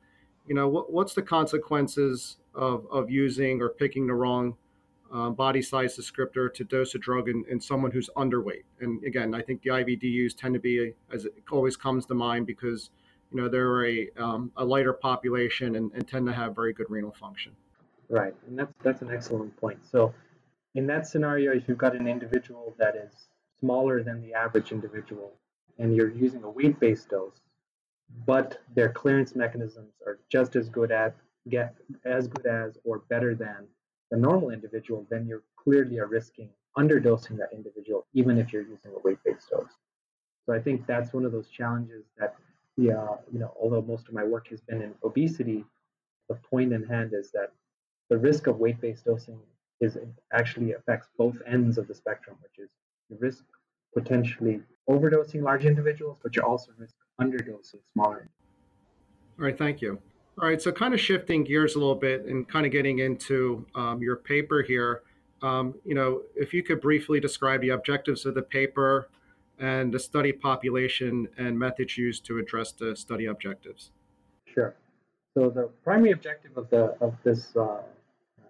you 0.47 0.55
know, 0.55 0.69
what, 0.69 0.93
what's 0.93 1.15
the 1.15 1.23
consequences 1.23 2.37
of, 2.55 2.87
of 2.91 3.11
using 3.11 3.61
or 3.63 3.71
picking 3.71 4.07
the 4.07 4.15
wrong 4.15 4.57
uh, 5.13 5.31
body 5.31 5.63
size 5.63 5.97
descriptor 5.97 6.53
to 6.53 6.65
dose 6.65 6.95
a 6.95 6.99
drug 6.99 7.29
in, 7.29 7.45
in 7.49 7.61
someone 7.61 7.91
who's 7.91 8.11
underweight? 8.17 8.65
And 8.81 9.03
again, 9.05 9.35
I 9.35 9.43
think 9.43 9.63
the 9.63 9.71
IVDUs 9.71 10.37
tend 10.37 10.55
to 10.55 10.61
be, 10.61 10.93
as 11.13 11.25
it 11.25 11.35
always 11.51 11.77
comes 11.77 12.07
to 12.07 12.15
mind, 12.15 12.47
because 12.47 12.91
you 13.35 13.43
know 13.43 13.49
they're 13.49 13.85
a, 13.85 14.09
um, 14.17 14.53
a 14.57 14.65
lighter 14.65 14.93
population 14.93 15.75
and, 15.75 15.91
and 15.93 16.07
tend 16.07 16.25
to 16.27 16.33
have 16.33 16.55
very 16.55 16.73
good 16.73 16.87
renal 16.89 17.13
function. 17.13 17.53
Right, 18.09 18.35
and 18.47 18.59
that's 18.59 18.73
that's 18.83 19.03
an 19.03 19.11
excellent 19.11 19.57
point. 19.57 19.79
So, 19.91 20.15
in 20.75 20.87
that 20.87 21.07
scenario, 21.07 21.53
if 21.53 21.69
you've 21.69 21.79
got 21.79 21.97
an 21.97 22.07
individual 22.07 22.75
that 22.79 22.95
is 22.95 23.29
smaller 23.59 24.03
than 24.03 24.21
the 24.23 24.35
average 24.35 24.73
individual, 24.73 25.33
and 25.79 25.95
you're 25.97 26.11
using 26.11 26.45
a 26.45 26.51
weight-based 26.51 27.09
dose, 27.09 27.41
but 28.25 28.61
their 28.75 28.91
clearance 28.91 29.35
mechanisms 29.35 29.95
are 30.07 30.21
just 30.31 30.55
as 30.55 30.69
good 30.69 30.93
at 30.93 31.17
get 31.51 31.75
as 32.05 32.29
good 32.29 32.47
as 32.47 32.79
or 32.85 33.01
better 33.11 33.35
than 33.35 33.67
the 34.11 34.17
normal 34.17 34.51
individual, 34.51 35.07
then 35.11 35.27
you're 35.27 35.43
clearly 35.57 35.99
are 35.99 36.07
risking 36.07 36.51
underdosing 36.77 37.37
that 37.39 37.51
individual, 37.53 38.07
even 38.15 38.39
if 38.39 38.53
you're 38.53 38.63
using 38.63 38.93
a 38.95 38.99
weight-based 39.05 39.49
dose. 39.51 39.71
So 40.47 40.53
I 40.53 40.59
think 40.59 40.87
that's 40.87 41.13
one 41.13 41.25
of 41.25 41.33
those 41.33 41.49
challenges 41.49 42.05
that, 42.19 42.35
yeah, 42.77 43.07
you 43.33 43.39
know, 43.39 43.55
although 43.61 43.83
most 43.83 44.09
of 44.09 44.15
my 44.15 44.25
work 44.25 44.49
has 44.49 44.61
been 44.61 44.83
in 44.83 44.95
obesity, 45.05 45.65
the 46.29 46.35
point 46.35 46.73
in 46.73 46.83
hand 46.83 47.13
is 47.15 47.31
that 47.33 47.53
the 48.11 48.19
risk 48.19 48.47
of 48.47 48.59
weight-based 48.59 49.05
dosing 49.05 49.39
is 49.81 49.97
actually 50.33 50.73
affects 50.73 51.09
both 51.17 51.37
ends 51.47 51.79
of 51.79 51.87
the 51.89 51.95
spectrum, 51.95 52.37
which 52.43 52.65
is 52.65 52.71
you 53.09 53.17
risk 53.21 53.45
potentially 53.95 54.61
overdosing 54.89 55.43
large 55.43 55.65
individuals, 55.65 56.19
but 56.23 56.35
you 56.35 56.43
also 56.43 56.73
risk 56.79 56.95
underdosing 57.21 57.81
smaller. 57.93 58.29
All 59.39 59.45
right, 59.45 59.57
thank 59.57 59.81
you. 59.81 59.99
All 60.41 60.49
right, 60.49 60.61
so 60.61 60.73
kind 60.73 60.95
of 60.95 61.01
shifting 61.01 61.45
gears 61.45 61.77
a 61.77 61.79
little 61.79 61.95
bit 61.95 62.25
and 62.25 62.49
kind 62.49 62.67
of 62.67 62.73
getting 62.73 62.99
into 62.99 63.67
um, 63.75 64.03
your 64.03 64.17
paper 64.17 64.63
here. 64.63 65.03
Um, 65.43 65.75
you 65.85 65.95
know, 65.95 66.23
if 66.35 66.53
you 66.53 66.63
could 66.63 66.81
briefly 66.81 67.21
describe 67.21 67.61
the 67.61 67.71
objectives 67.71 68.27
of 68.27 68.35
the 68.35 68.43
paper 68.43 69.09
and 69.59 69.93
the 69.93 69.99
study 69.99 70.33
population 70.33 71.29
and 71.39 71.59
methods 71.59 71.97
used 71.97 72.25
to 72.27 72.39
address 72.39 72.73
the 72.73 72.97
study 72.97 73.27
objectives. 73.27 73.91
Sure. 74.47 74.75
So 75.35 75.51
the 75.51 75.71
primary 75.83 76.13
objective 76.13 76.57
of 76.57 76.71
the 76.71 76.97
of 77.01 77.15
this 77.25 77.57
uh, 77.57 77.83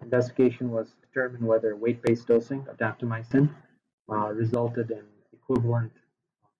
investigation 0.01 0.71
was 0.71 0.87
to 0.89 1.07
determine 1.07 1.45
whether 1.45 1.75
weight-based 1.75 2.27
dosing 2.27 2.65
of 2.69 2.77
daptomycin 2.77 3.49
uh, 4.11 4.31
resulted 4.33 4.91
in 4.91 5.03
equivalent 5.33 5.91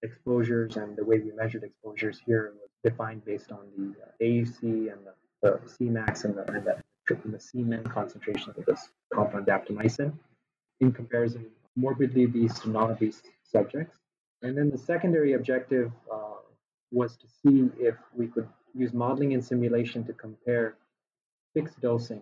exposures, 0.01 0.77
and 0.77 0.95
the 0.95 1.03
way 1.03 1.19
we 1.19 1.31
measured 1.31 1.63
exposures 1.63 2.19
here 2.25 2.53
was 2.59 2.69
defined 2.83 3.23
based 3.25 3.51
on 3.51 3.65
the 3.77 3.93
uh, 4.01 4.23
AUC 4.23 4.61
and 4.91 4.99
the, 5.05 5.13
the 5.41 5.59
Cmax 5.67 6.25
and 6.25 6.35
the, 6.35 6.43
and 6.51 6.65
the, 6.65 6.75
and 7.23 7.33
the 7.33 7.37
Cmin 7.37 7.83
concentrations 7.91 8.57
of 8.57 8.65
this 8.65 8.89
compound 9.13 9.45
daptomycin 9.45 10.13
in 10.81 10.91
comparison 10.91 11.45
morbidly 11.75 12.25
obese 12.25 12.59
to 12.59 12.69
non-obese 12.69 13.21
subjects. 13.43 13.97
And 14.41 14.57
then 14.57 14.69
the 14.69 14.77
secondary 14.77 15.33
objective 15.33 15.91
uh, 16.11 16.39
was 16.91 17.17
to 17.17 17.27
see 17.27 17.69
if 17.79 17.95
we 18.15 18.27
could 18.27 18.47
use 18.73 18.93
modeling 18.93 19.33
and 19.33 19.43
simulation 19.43 20.03
to 20.05 20.13
compare 20.13 20.75
fixed 21.53 21.79
dosing 21.81 22.21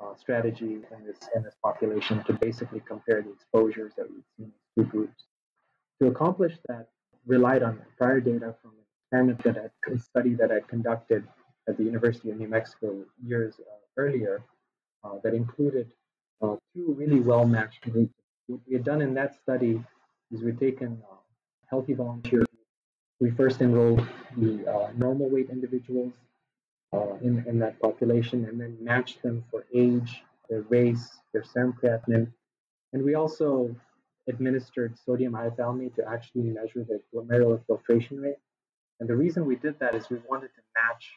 uh, 0.00 0.14
strategy 0.16 0.80
in 0.94 1.06
this 1.06 1.18
in 1.34 1.42
this 1.42 1.54
population 1.62 2.24
to 2.24 2.32
basically 2.32 2.80
compare 2.80 3.22
the 3.22 3.30
exposures 3.30 3.92
that 3.96 4.10
we've 4.10 4.24
seen 4.36 4.52
in 4.76 4.84
two 4.84 4.90
groups. 4.90 5.24
To 6.02 6.08
accomplish 6.08 6.54
that, 6.68 6.88
relied 7.26 7.62
on 7.62 7.80
prior 7.96 8.20
data 8.20 8.54
from 8.60 8.72
an 8.72 9.30
experiment 9.30 9.72
that 9.84 10.00
study 10.00 10.34
that 10.34 10.50
I 10.50 10.60
conducted 10.68 11.26
at 11.68 11.76
the 11.76 11.84
University 11.84 12.30
of 12.30 12.38
New 12.38 12.48
Mexico 12.48 13.04
years 13.24 13.54
uh, 13.60 13.76
earlier 13.96 14.44
uh, 15.04 15.18
that 15.22 15.34
included 15.34 15.90
uh, 16.42 16.56
two 16.74 16.94
really 16.98 17.20
well 17.20 17.46
matched 17.46 17.82
groups. 17.90 18.14
What 18.46 18.60
we 18.66 18.74
had 18.74 18.84
done 18.84 19.00
in 19.00 19.14
that 19.14 19.34
study 19.40 19.82
is 20.30 20.42
we'd 20.42 20.58
taken 20.58 21.00
uh, 21.10 21.16
healthy 21.68 21.94
volunteers. 21.94 22.46
We 23.20 23.30
first 23.30 23.60
enrolled 23.60 24.06
the 24.36 24.66
uh, 24.66 24.90
normal 24.96 25.30
weight 25.30 25.50
individuals 25.50 26.14
uh, 26.92 27.14
in, 27.22 27.44
in 27.46 27.58
that 27.60 27.80
population 27.80 28.44
and 28.44 28.60
then 28.60 28.76
matched 28.80 29.22
them 29.22 29.44
for 29.50 29.64
age, 29.74 30.22
their 30.48 30.62
race, 30.62 31.10
their 31.32 31.44
serum 31.44 31.74
creatinine. 31.82 32.30
And 32.92 33.02
we 33.02 33.14
also 33.14 33.74
administered 34.28 34.96
sodium 35.04 35.32
iothalamate 35.32 35.94
to 35.96 36.08
actually 36.08 36.42
measure 36.42 36.84
the 36.84 37.00
glomerular 37.12 37.64
filtration 37.66 38.20
rate. 38.20 38.36
And 39.00 39.08
the 39.08 39.16
reason 39.16 39.44
we 39.44 39.56
did 39.56 39.78
that 39.80 39.94
is 39.94 40.08
we 40.08 40.18
wanted 40.28 40.48
to 40.54 40.62
match 40.76 41.10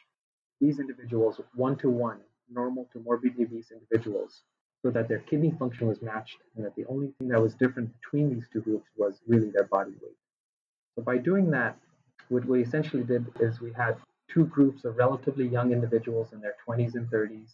these 0.60 0.78
individuals 0.80 1.40
one 1.54 1.76
to 1.76 1.90
one, 1.90 2.18
normal 2.50 2.88
to 2.92 3.00
morbidly 3.00 3.44
obese 3.44 3.70
individuals, 3.70 4.42
so 4.82 4.90
that 4.90 5.08
their 5.08 5.20
kidney 5.20 5.54
function 5.58 5.86
was 5.86 6.02
matched 6.02 6.38
and 6.56 6.64
that 6.64 6.74
the 6.76 6.84
only 6.86 7.12
thing 7.18 7.28
that 7.28 7.40
was 7.40 7.54
different 7.54 7.90
between 8.00 8.34
these 8.34 8.48
two 8.52 8.60
groups 8.60 8.88
was 8.96 9.20
really 9.26 9.50
their 9.50 9.64
body 9.64 9.92
weight. 10.02 10.16
So 10.98 11.04
by 11.04 11.16
doing 11.16 11.48
that, 11.52 11.78
what 12.28 12.44
we 12.44 12.60
essentially 12.60 13.04
did 13.04 13.24
is 13.38 13.60
we 13.60 13.72
had 13.72 13.98
two 14.28 14.46
groups 14.46 14.84
of 14.84 14.96
relatively 14.96 15.46
young 15.46 15.70
individuals 15.70 16.32
in 16.32 16.40
their 16.40 16.56
20s 16.68 16.96
and 16.96 17.08
30s. 17.08 17.50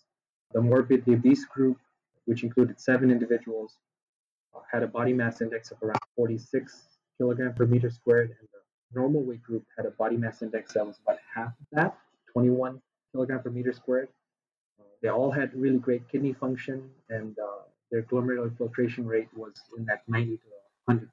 The 0.54 0.62
morbidly 0.62 1.16
obese 1.16 1.44
group, 1.44 1.76
which 2.24 2.42
included 2.42 2.80
seven 2.80 3.10
individuals, 3.10 3.76
had 4.72 4.82
a 4.82 4.86
body 4.86 5.12
mass 5.12 5.42
index 5.42 5.70
of 5.70 5.82
around 5.82 5.98
46 6.16 6.84
kilogram 7.18 7.52
per 7.52 7.66
meter 7.66 7.90
squared, 7.90 8.30
and 8.30 8.48
the 8.50 8.98
normal 8.98 9.22
weight 9.22 9.42
group 9.42 9.66
had 9.76 9.84
a 9.84 9.90
body 9.90 10.16
mass 10.16 10.40
index 10.40 10.72
that 10.72 10.86
was 10.86 10.98
about 11.06 11.18
half 11.34 11.48
of 11.48 11.66
that, 11.72 11.98
21 12.32 12.80
kilogram 13.12 13.42
per 13.42 13.50
meter 13.50 13.74
squared. 13.74 14.08
They 15.02 15.10
all 15.10 15.30
had 15.30 15.54
really 15.54 15.78
great 15.78 16.08
kidney 16.08 16.32
function, 16.32 16.88
and 17.10 17.38
uh, 17.38 17.64
their 17.90 18.04
glomerular 18.04 18.56
filtration 18.56 19.06
rate 19.06 19.28
was 19.36 19.52
in 19.76 19.84
that 19.84 20.02
90 20.08 20.38
to 20.38 20.42
100 20.86 21.10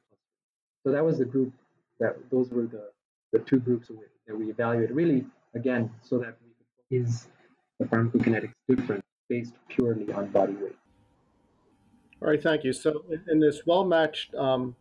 So 0.85 0.93
that 0.93 1.03
was 1.03 1.17
the 1.17 1.25
group 1.25 1.51
that 2.01 2.17
those 2.29 2.49
were 2.49 2.63
the, 2.63 2.89
the 3.31 3.39
two 3.39 3.59
groups 3.59 3.89
that 4.27 4.37
we 4.37 4.49
evaluated. 4.49 4.93
Really, 4.93 5.25
again, 5.55 5.89
so 6.01 6.17
that 6.17 6.35
we 6.43 6.99
could 6.99 7.05
is 7.05 7.27
the 7.79 7.85
pharmacokinetics 7.85 8.53
different 8.67 9.03
based 9.29 9.53
purely 9.69 10.11
on 10.11 10.27
body 10.31 10.53
weight. 10.53 10.75
All 12.21 12.29
right, 12.29 12.41
thank 12.41 12.63
you. 12.63 12.73
So, 12.73 13.05
in 13.31 13.39
this 13.39 13.61
well-matched 13.65 14.35
um, 14.35 14.75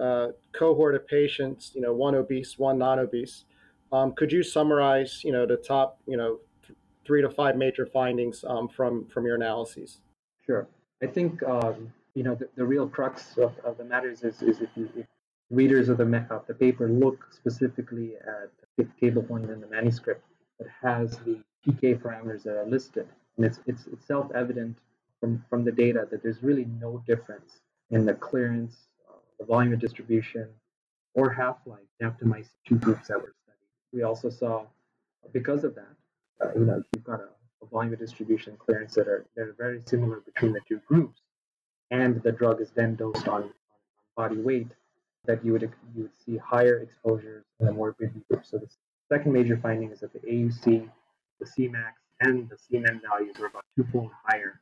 uh, 0.00 0.28
cohort 0.52 0.94
of 0.94 1.06
patients, 1.06 1.72
you 1.74 1.82
know, 1.82 1.92
one 1.92 2.14
obese, 2.14 2.58
one 2.58 2.78
non-obese, 2.78 3.44
um, 3.92 4.12
could 4.12 4.32
you 4.32 4.42
summarize, 4.42 5.22
you 5.22 5.32
know, 5.32 5.46
the 5.46 5.56
top, 5.56 6.00
you 6.06 6.16
know, 6.16 6.38
th- 6.66 6.78
three 7.04 7.20
to 7.20 7.30
five 7.30 7.56
major 7.56 7.86
findings 7.86 8.44
um, 8.48 8.68
from 8.68 9.06
from 9.06 9.26
your 9.26 9.34
analyses? 9.36 10.00
Sure. 10.46 10.66
I 11.02 11.06
think 11.06 11.42
um, 11.42 11.92
you 12.14 12.22
know 12.22 12.34
the, 12.34 12.48
the 12.56 12.64
real 12.64 12.88
crux 12.88 13.36
of, 13.36 13.52
of 13.64 13.78
the 13.78 13.84
matters 13.84 14.22
is, 14.22 14.42
is 14.42 14.60
if, 14.60 14.68
you, 14.74 14.88
if 14.96 15.06
readers 15.50 15.88
of 15.88 15.98
the 15.98 16.26
of 16.30 16.46
the 16.46 16.54
paper 16.54 16.88
look 16.88 17.26
specifically 17.32 18.14
at 18.16 18.50
the 18.76 18.88
table 19.00 19.22
point 19.22 19.50
in 19.50 19.60
the 19.60 19.66
manuscript 19.66 20.24
that 20.58 20.68
has 20.82 21.18
the 21.18 21.40
PK 21.66 21.98
parameters 22.00 22.44
that 22.44 22.56
are 22.56 22.66
listed, 22.66 23.06
and 23.36 23.44
it's 23.44 23.60
it's, 23.66 23.86
it's 23.92 24.06
self-evident 24.06 24.78
from 25.20 25.44
from 25.50 25.64
the 25.64 25.72
data 25.72 26.06
that 26.10 26.22
there's 26.22 26.42
really 26.42 26.66
no 26.80 27.02
difference 27.06 27.60
in 27.90 28.06
the 28.06 28.14
clearance, 28.14 28.86
uh, 29.08 29.16
the 29.38 29.44
volume 29.44 29.72
of 29.72 29.80
distribution, 29.80 30.48
or 31.14 31.30
half-life 31.30 31.80
daptomycin 32.00 32.48
two 32.66 32.76
groups 32.76 33.08
that 33.08 33.20
were 33.20 33.34
studied. 33.42 33.66
we 33.92 34.02
also 34.02 34.30
saw, 34.30 34.64
because 35.32 35.64
of 35.64 35.74
that, 35.74 35.94
uh, 36.40 36.50
you 36.54 36.64
know, 36.64 36.82
you've 36.94 37.04
got 37.04 37.20
a, 37.20 37.28
a, 37.62 37.66
volume 37.66 37.92
of 37.92 37.98
distribution 37.98 38.56
clearance 38.56 38.94
that 38.94 39.08
are 39.08 39.26
that 39.34 39.42
are 39.42 39.54
very 39.58 39.82
similar 39.84 40.20
between 40.20 40.52
the 40.52 40.60
two 40.68 40.80
groups, 40.86 41.20
and 41.90 42.22
the 42.22 42.32
drug 42.32 42.60
is 42.60 42.70
then 42.70 42.94
dosed 42.94 43.26
on, 43.26 43.42
on 43.42 43.50
body 44.16 44.36
weight, 44.36 44.68
that 45.26 45.44
you 45.44 45.52
would 45.52 45.62
you 45.94 46.02
would 46.02 46.16
see 46.24 46.36
higher 46.36 46.78
exposures 46.78 47.44
in 47.58 47.66
the 47.66 47.72
morbidity 47.72 48.20
group. 48.28 48.44
So 48.44 48.58
the 48.58 48.68
second 49.10 49.32
major 49.32 49.58
finding 49.62 49.90
is 49.90 50.00
that 50.00 50.12
the 50.12 50.20
AUC, 50.20 50.88
the 51.38 51.46
Cmax, 51.46 51.92
and 52.20 52.48
the 52.48 52.56
Cmin 52.56 53.00
values 53.02 53.36
were 53.38 53.46
about 53.46 53.64
twofold 53.76 54.10
higher 54.26 54.60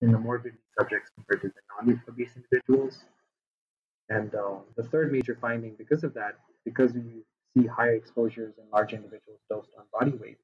in 0.00 0.12
the 0.12 0.18
morbidity 0.18 0.62
subjects 0.78 1.10
compared 1.14 1.42
to 1.42 1.48
the 1.48 1.86
non-obese 1.86 2.30
individuals. 2.36 3.04
And 4.08 4.34
uh, 4.34 4.58
the 4.76 4.84
third 4.84 5.12
major 5.12 5.36
finding, 5.40 5.74
because 5.76 6.02
of 6.02 6.14
that, 6.14 6.38
because 6.64 6.94
you 6.94 7.24
see 7.56 7.66
higher 7.66 7.94
exposures 7.94 8.54
in 8.58 8.64
large 8.72 8.92
individuals 8.92 9.40
dosed 9.50 9.70
on 9.78 9.84
body 9.92 10.16
weight. 10.16 10.38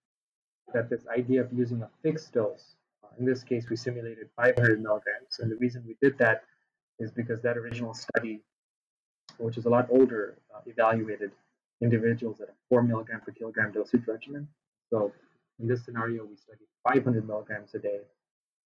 That 0.72 0.90
this 0.90 1.02
idea 1.14 1.42
of 1.42 1.52
using 1.52 1.82
a 1.82 1.90
fixed 2.02 2.32
dose, 2.32 2.74
uh, 3.04 3.08
in 3.18 3.24
this 3.24 3.42
case, 3.42 3.68
we 3.68 3.76
simulated 3.76 4.28
500 4.36 4.82
milligrams. 4.82 5.38
And 5.38 5.50
the 5.50 5.56
reason 5.56 5.84
we 5.86 5.96
did 6.02 6.18
that 6.18 6.42
is 6.98 7.10
because 7.10 7.40
that 7.42 7.56
original 7.56 7.94
study, 7.94 8.40
which 9.38 9.56
is 9.58 9.66
a 9.66 9.68
lot 9.68 9.86
older, 9.90 10.36
uh, 10.54 10.60
evaluated 10.66 11.30
individuals 11.80 12.40
at 12.40 12.48
a 12.48 12.52
4 12.68 12.82
milligram 12.82 13.20
per 13.20 13.32
kilogram 13.32 13.72
dosage 13.72 14.06
regimen. 14.06 14.48
So 14.90 15.12
in 15.60 15.68
this 15.68 15.84
scenario, 15.84 16.24
we 16.24 16.36
studied 16.36 16.66
500 16.88 17.26
milligrams 17.26 17.74
a 17.74 17.78
day. 17.78 18.00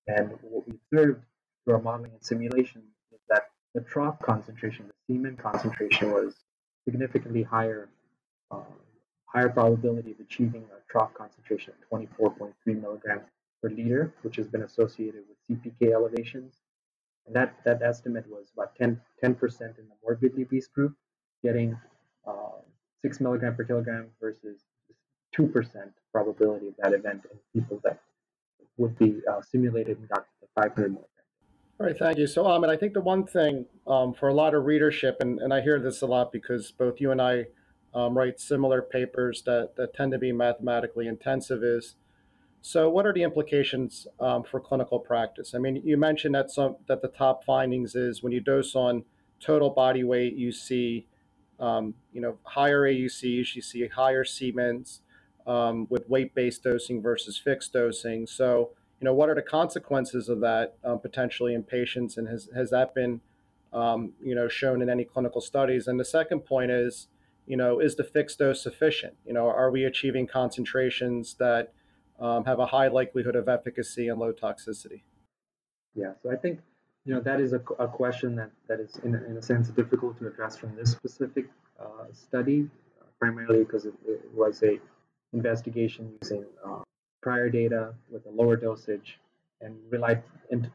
And 0.07 0.31
what 0.43 0.67
we 0.67 0.75
observed 0.93 1.23
through 1.65 1.75
our 1.75 1.83
modeling 1.83 2.13
and 2.13 2.25
simulation 2.25 2.83
is 3.13 3.21
that 3.29 3.51
the 3.75 3.83
trough 3.83 4.19
concentration, 4.21 4.91
the 5.09 5.15
Cmin 5.15 5.39
concentration, 5.39 6.13
was 6.13 6.35
significantly 6.85 7.43
higher 7.43 7.89
uh, 8.51 8.61
higher 9.27 9.51
probability 9.51 10.13
of 10.13 10.21
achieving 10.21 10.65
a 10.73 10.91
trough 10.91 11.13
concentration 11.13 11.75
of 11.93 12.01
24.3 12.01 12.53
milligrams 12.81 13.29
per 13.63 13.69
liter, 13.69 14.15
which 14.23 14.37
has 14.37 14.49
been 14.49 14.63
associated 14.63 15.23
with 15.29 15.63
CPK 15.63 15.93
elevations. 15.93 16.55
And 17.29 17.37
that, 17.37 17.57
that 17.65 17.83
estimate 17.83 18.25
was 18.27 18.47
about 18.55 18.75
10, 18.77 18.99
10% 19.23 19.61
in 19.61 19.85
the 19.87 19.95
morbidly 20.03 20.45
obese 20.45 20.67
group, 20.67 20.95
getting 21.43 21.79
uh, 22.27 22.63
6 23.03 23.21
milligram 23.21 23.55
per 23.55 23.65
kilogram 23.65 24.09
versus 24.19 24.63
2% 25.37 25.53
probability 26.11 26.69
of 26.69 26.75
that 26.83 26.95
event 26.95 27.27
in 27.31 27.61
people 27.61 27.81
that 27.85 28.01
would 28.79 28.99
be 28.99 29.21
uh, 29.31 29.43
simulated 29.43 29.99
and 29.99 30.09
got 30.09 30.25
to 30.41 30.49
500 30.55 30.75
milligrams. 30.77 31.05
All 31.79 31.87
right, 31.87 31.99
thank 31.99 32.17
you. 32.17 32.27
So, 32.27 32.45
Amit, 32.45 32.71
I 32.71 32.77
think 32.79 32.95
the 32.95 33.03
one 33.03 33.27
thing 33.27 33.67
um, 33.87 34.15
for 34.15 34.29
a 34.29 34.35
lot 34.35 34.55
of 34.55 34.65
readership, 34.65 35.19
and, 35.21 35.39
and 35.39 35.53
I 35.53 35.61
hear 35.61 35.79
this 35.79 36.01
a 36.01 36.07
lot 36.07 36.33
because 36.33 36.73
both 36.73 36.99
you 36.99 37.11
and 37.11 37.21
I 37.21 37.45
um, 37.93 38.17
write 38.17 38.41
similar 38.41 38.81
papers 38.81 39.43
that, 39.45 39.77
that 39.77 39.93
tend 39.93 40.13
to 40.13 40.19
be 40.19 40.33
mathematically 40.33 41.07
intensive 41.07 41.63
is 41.63 41.95
so 42.61 42.91
what 42.91 43.07
are 43.07 43.13
the 43.13 43.23
implications 43.23 44.07
um, 44.21 44.43
for 44.43 44.61
clinical 44.61 44.99
practice? 44.99 45.55
I 45.55 45.59
mean 45.59 45.77
you 45.85 45.97
mentioned 45.97 46.35
that 46.35 46.51
some 46.51 46.77
that 46.87 47.03
the 47.03 47.09
top 47.09 47.45
findings 47.45 47.95
is 47.95 48.23
when 48.23 48.33
you 48.33 48.41
dose 48.41 48.75
on 48.75 49.05
total 49.41 49.71
body 49.71 50.03
weight 50.05 50.35
you 50.35 50.51
see 50.53 51.07
um, 51.61 51.95
you 52.13 52.21
know 52.21 52.39
higher 52.43 52.83
aucs 52.83 53.23
you 53.23 53.63
see 53.63 53.89
higher 53.89 54.25
Cmins 54.25 55.01
um, 55.47 55.87
with 55.89 56.09
weight-based 56.09 56.63
dosing 56.63 57.01
versus 57.01 57.39
fixed 57.39 57.73
dosing. 57.73 58.27
So 58.27 58.71
you 59.01 59.05
know 59.05 59.15
what 59.15 59.29
are 59.29 59.35
the 59.35 59.43
consequences 59.43 60.29
of 60.29 60.41
that 60.41 60.77
um, 60.85 60.99
potentially 60.99 61.55
in 61.55 61.63
patients 61.63 62.17
and 62.17 62.29
has, 62.29 62.49
has 62.55 62.71
that 62.71 62.95
been 62.95 63.21
um, 63.73 64.13
you 64.23 64.35
know 64.35 64.49
shown 64.49 64.83
in 64.83 64.91
any 64.91 65.05
clinical 65.05 65.41
studies? 65.41 65.87
And 65.87 65.99
the 65.99 66.05
second 66.05 66.41
point 66.41 66.71
is 66.71 67.09
you 67.49 67.57
know, 67.57 67.81
is 67.81 67.97
the 67.97 68.05
fixed 68.05 68.39
dose 68.39 68.63
sufficient? 68.63 69.15
You 69.27 69.33
know, 69.33 69.49
are 69.49 69.71
we 69.71 69.85
achieving 69.85 70.27
concentrations 70.27 71.35
that 71.39 71.73
um, 72.21 72.45
have 72.45 72.59
a 72.59 72.67
high 72.67 72.89
likelihood 72.89 73.37
of 73.37 73.49
efficacy 73.49 74.09
and 74.09 74.19
low 74.19 74.33
toxicity? 74.33 75.03
Yeah, 75.95 76.13
so 76.23 76.31
I 76.31 76.37
think 76.37 76.61
you 77.05 77.15
know 77.15 77.21
that 77.21 77.41
is 77.41 77.53
a, 77.53 77.61
a 77.79 77.89
question 77.89 78.37
that 78.37 78.51
that 78.69 78.81
is 78.81 78.97
in, 79.05 79.15
in 79.15 79.37
a 79.37 79.43
sense 79.43 79.69
difficult 79.69 80.19
to 80.19 80.27
address 80.27 80.57
from 80.57 80.77
this 80.77 80.91
specific 80.91 81.47
uh, 81.81 82.05
study, 82.13 82.69
primarily 83.19 83.65
because 83.65 83.87
it, 83.87 83.95
it, 84.07 84.23
was 84.35 84.63
a 84.63 84.79
investigation 85.33 86.13
using 86.23 86.45
uh, 86.67 86.81
prior 87.23 87.49
data 87.49 87.95
with 88.11 88.25
a 88.27 88.31
lower 88.31 88.57
dosage 88.57 89.19
and 89.61 89.77
relied 89.91 90.23
in, 90.51 90.71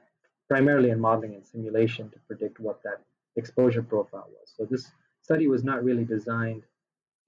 primarily 0.50 0.90
in 0.90 1.00
modeling 1.00 1.36
and 1.36 1.46
simulation 1.46 2.10
to 2.10 2.20
predict 2.28 2.60
what 2.60 2.82
that 2.84 3.02
exposure 3.36 3.82
profile 3.82 4.28
was. 4.30 4.54
So 4.56 4.66
this 4.70 4.92
study 5.22 5.48
was 5.48 5.64
not 5.64 5.84
really 5.84 6.04
designed 6.04 6.64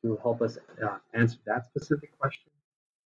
to 0.04 0.18
help 0.22 0.42
us 0.42 0.58
uh, 0.84 0.98
answer 1.14 1.38
that 1.46 1.66
specific 1.66 2.18
question. 2.20 2.52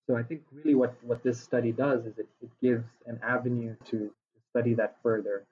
So 0.07 0.17
I 0.17 0.23
think 0.23 0.43
really 0.53 0.75
what, 0.75 0.95
what 1.03 1.23
this 1.23 1.41
study 1.41 1.73
does 1.73 2.07
is 2.07 2.19
it, 2.19 2.29
it 2.41 2.51
gives 2.63 2.85
an 3.07 3.19
avenue 3.23 3.75
to 3.91 4.11
study 4.51 4.75
that 4.75 4.97
further. 5.03 5.45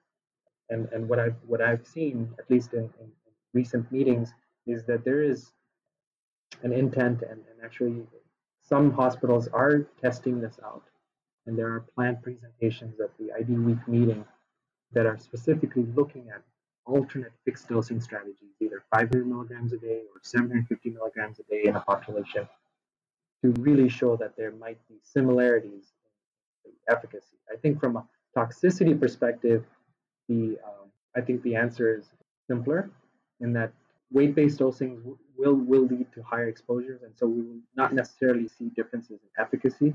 And, 0.69 0.87
and 0.93 1.07
what 1.09 1.19
I've 1.19 1.35
what 1.45 1.61
I've 1.61 1.85
seen, 1.85 2.33
at 2.39 2.49
least 2.49 2.73
in, 2.73 2.89
in 2.99 3.11
recent 3.53 3.91
meetings, 3.91 4.33
is 4.65 4.83
that 4.85 5.03
there 5.03 5.21
is 5.21 5.51
an 6.63 6.71
intent 6.71 7.21
and, 7.21 7.31
and 7.31 7.63
actually 7.63 8.01
some 8.61 8.91
hospitals 8.91 9.47
are 9.49 9.87
testing 10.01 10.39
this 10.39 10.57
out. 10.63 10.83
And 11.45 11.57
there 11.57 11.67
are 11.67 11.85
planned 11.93 12.23
presentations 12.23 12.99
at 12.99 13.11
the 13.19 13.31
ID 13.33 13.53
Week 13.53 13.87
meeting 13.87 14.25
that 14.93 15.05
are 15.05 15.19
specifically 15.19 15.85
looking 15.95 16.29
at 16.29 16.41
alternate 16.85 17.33
fixed 17.43 17.67
dosing 17.67 17.99
strategies, 17.99 18.55
either 18.59 18.83
500 18.91 19.27
milligrams 19.27 19.73
a 19.73 19.77
day 19.77 20.01
or 20.13 20.21
750 20.23 20.89
milligrams 20.91 21.39
a 21.39 21.43
day 21.43 21.63
in 21.65 21.75
a 21.75 21.81
population, 21.81 22.47
to 23.53 23.61
really 23.61 23.89
show 23.89 24.15
that 24.17 24.35
there 24.35 24.51
might 24.51 24.79
be 24.87 24.95
similarities 25.03 25.93
in 26.65 26.71
efficacy. 26.89 27.37
I 27.51 27.57
think 27.57 27.79
from 27.79 27.97
a 27.97 28.05
toxicity 28.35 28.99
perspective, 28.99 29.63
the 30.27 30.57
um, 30.65 30.87
I 31.15 31.21
think 31.21 31.43
the 31.43 31.55
answer 31.55 31.95
is 31.97 32.05
simpler 32.47 32.89
in 33.39 33.53
that 33.53 33.71
weight-based 34.11 34.59
dosing 34.59 35.17
will 35.37 35.55
will 35.55 35.85
lead 35.85 36.07
to 36.13 36.23
higher 36.23 36.47
exposures, 36.47 37.01
and 37.03 37.13
so 37.15 37.27
we 37.27 37.41
will 37.41 37.61
not 37.75 37.93
necessarily 37.93 38.47
see 38.47 38.69
differences 38.75 39.19
in 39.25 39.43
efficacy. 39.43 39.93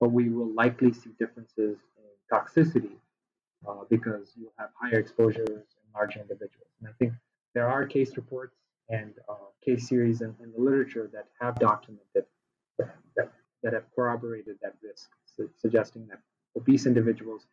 but 0.00 0.10
we 0.10 0.28
will 0.28 0.52
likely 0.62 0.92
see 0.92 1.10
differences 1.22 1.76
in 2.02 2.10
toxicity 2.32 2.96
uh, 3.66 3.82
because 3.88 4.32
you'll 4.36 4.58
have 4.58 4.70
higher 4.82 4.98
exposures 5.04 5.48
in 5.78 5.84
larger 5.94 6.20
individuals. 6.20 6.72
And 6.78 6.88
I 6.90 6.94
think 6.98 7.12
there 7.54 7.68
are 7.74 7.86
case 7.86 8.16
reports 8.16 8.56
and 8.88 9.14
uh, 9.28 9.48
case 9.64 9.88
series 9.88 10.20
in, 10.20 10.34
in, 10.42 10.48
the 10.52 10.60
literature 10.60 11.08
that 11.14 11.26
have 11.40 11.54
documented 11.70 12.24
that, 12.78 12.96
that, 13.16 13.32
that 13.62 13.72
have 13.72 13.84
corroborated 13.94 14.56
that 14.62 14.74
risk, 14.82 15.08
so 15.24 15.48
suggesting 15.56 16.06
that 16.08 16.20
obese 16.56 16.86
individuals 16.86 17.46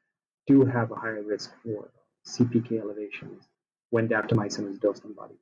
do 0.48 0.66
have 0.66 0.92
a 0.92 0.96
higher 0.96 1.24
risk 1.24 1.52
for 1.64 1.90
CPK 2.28 2.80
elevations 2.80 3.48
when 3.90 4.08
daptomycin 4.08 4.70
is 4.70 4.78
dosed 4.78 5.06
on 5.06 5.14
body 5.14 5.34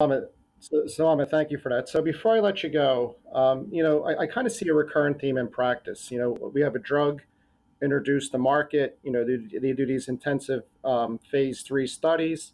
weight. 0.00 0.22
So, 0.60 1.06
Amit, 1.06 1.28
thank 1.28 1.50
you 1.50 1.58
for 1.58 1.70
that. 1.70 1.88
So 1.88 2.00
before 2.00 2.36
I 2.36 2.40
let 2.40 2.62
you 2.62 2.70
go, 2.70 3.16
um, 3.34 3.66
you 3.72 3.82
know, 3.82 4.04
I, 4.04 4.22
I 4.22 4.26
kind 4.28 4.46
of 4.46 4.52
see 4.52 4.68
a 4.68 4.74
recurrent 4.74 5.20
theme 5.20 5.36
in 5.36 5.48
practice. 5.48 6.08
You 6.10 6.18
know, 6.18 6.50
we 6.54 6.60
have 6.60 6.76
a 6.76 6.78
drug 6.78 7.22
introduced 7.82 8.30
to 8.32 8.38
market. 8.38 8.96
You 9.02 9.10
know, 9.10 9.24
they, 9.24 9.58
they 9.58 9.72
do 9.72 9.84
these 9.84 10.08
intensive 10.08 10.62
um, 10.84 11.18
phase 11.18 11.62
three 11.62 11.88
studies. 11.88 12.52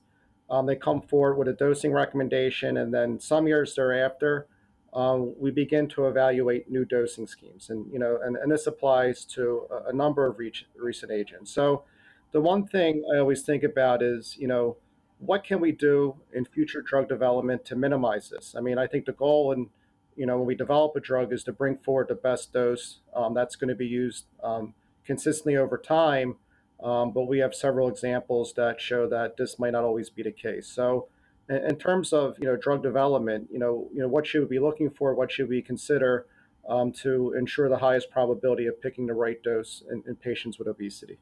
Um, 0.48 0.64
they 0.64 0.76
come 0.76 1.02
forward 1.02 1.34
with 1.37 1.48
a 1.48 1.52
dosing 1.52 1.92
recommendation, 1.92 2.78
and 2.78 2.94
then 2.94 3.20
some 3.20 3.46
years 3.46 3.75
thereafter, 3.75 4.46
um, 4.95 5.35
we 5.38 5.50
begin 5.50 5.88
to 5.88 6.07
evaluate 6.07 6.71
new 6.71 6.85
dosing 6.85 7.26
schemes. 7.26 7.71
And 7.71 7.90
you 7.92 7.99
know, 7.99 8.18
and, 8.23 8.37
and 8.37 8.50
this 8.50 8.66
applies 8.66 9.25
to 9.26 9.66
a, 9.71 9.90
a 9.90 9.92
number 9.92 10.26
of 10.26 10.38
recent 10.38 11.12
agents. 11.12 11.52
So, 11.52 11.85
the 12.33 12.40
one 12.40 12.66
thing 12.66 13.04
I 13.14 13.18
always 13.18 13.42
think 13.42 13.62
about 13.62 14.02
is, 14.02 14.37
you 14.38 14.49
know, 14.49 14.76
what 15.18 15.45
can 15.45 15.61
we 15.61 15.73
do 15.73 16.16
in 16.33 16.45
future 16.45 16.83
drug 16.83 17.09
development 17.09 17.64
to 17.66 17.76
minimize 17.76 18.28
this? 18.28 18.54
I 18.57 18.61
mean, 18.61 18.78
I 18.78 18.87
think 18.87 19.07
the 19.07 19.12
goal 19.12 19.52
and 19.52 19.68
you 20.16 20.26
know 20.26 20.37
when 20.38 20.47
we 20.47 20.54
develop 20.54 20.97
a 20.97 21.00
drug 21.00 21.33
is 21.33 21.45
to 21.45 21.52
bring 21.52 21.78
forward 21.78 22.09
the 22.09 22.14
best 22.14 22.52
dose 22.52 23.00
um, 23.14 23.35
that's 23.35 23.57
going 23.57 23.68
to 23.68 23.75
be 23.75 23.87
used 23.87 24.26
um, 24.42 24.75
consistently 25.04 25.57
over 25.57 25.78
time. 25.78 26.37
Um, 26.83 27.12
but 27.12 27.25
we 27.25 27.38
have 27.38 27.54
several 27.54 27.88
examples 27.88 28.52
that 28.54 28.80
show 28.80 29.09
that 29.09 29.37
this 29.37 29.59
might 29.59 29.73
not 29.73 29.83
always 29.83 30.11
be 30.11 30.23
the 30.23 30.30
case. 30.30 30.68
So, 30.68 31.09
in, 31.49 31.76
terms 31.76 32.12
of 32.12 32.37
you 32.38 32.47
know 32.47 32.57
drug 32.57 32.83
development, 32.83 33.49
you 33.50 33.59
know 33.59 33.88
you 33.93 34.00
know 34.00 34.09
what 34.09 34.26
should 34.26 34.43
we 34.43 34.57
be 34.57 34.59
looking 34.59 34.90
for? 34.90 35.14
What 35.14 35.33
should 35.33 35.49
we 35.49 35.62
consider 35.62 36.26
um, 36.69 36.93
to 36.93 37.35
ensure 37.38 37.69
the 37.69 37.78
highest 37.78 38.11
probability 38.11 38.67
of 38.67 38.81
picking 38.81 39.07
the 39.07 39.14
right 39.14 39.43
dose 39.43 39.83
in, 39.90 40.02
in 40.07 40.17
patients 40.17 40.59
with 40.59 40.69
obesity? 40.69 41.19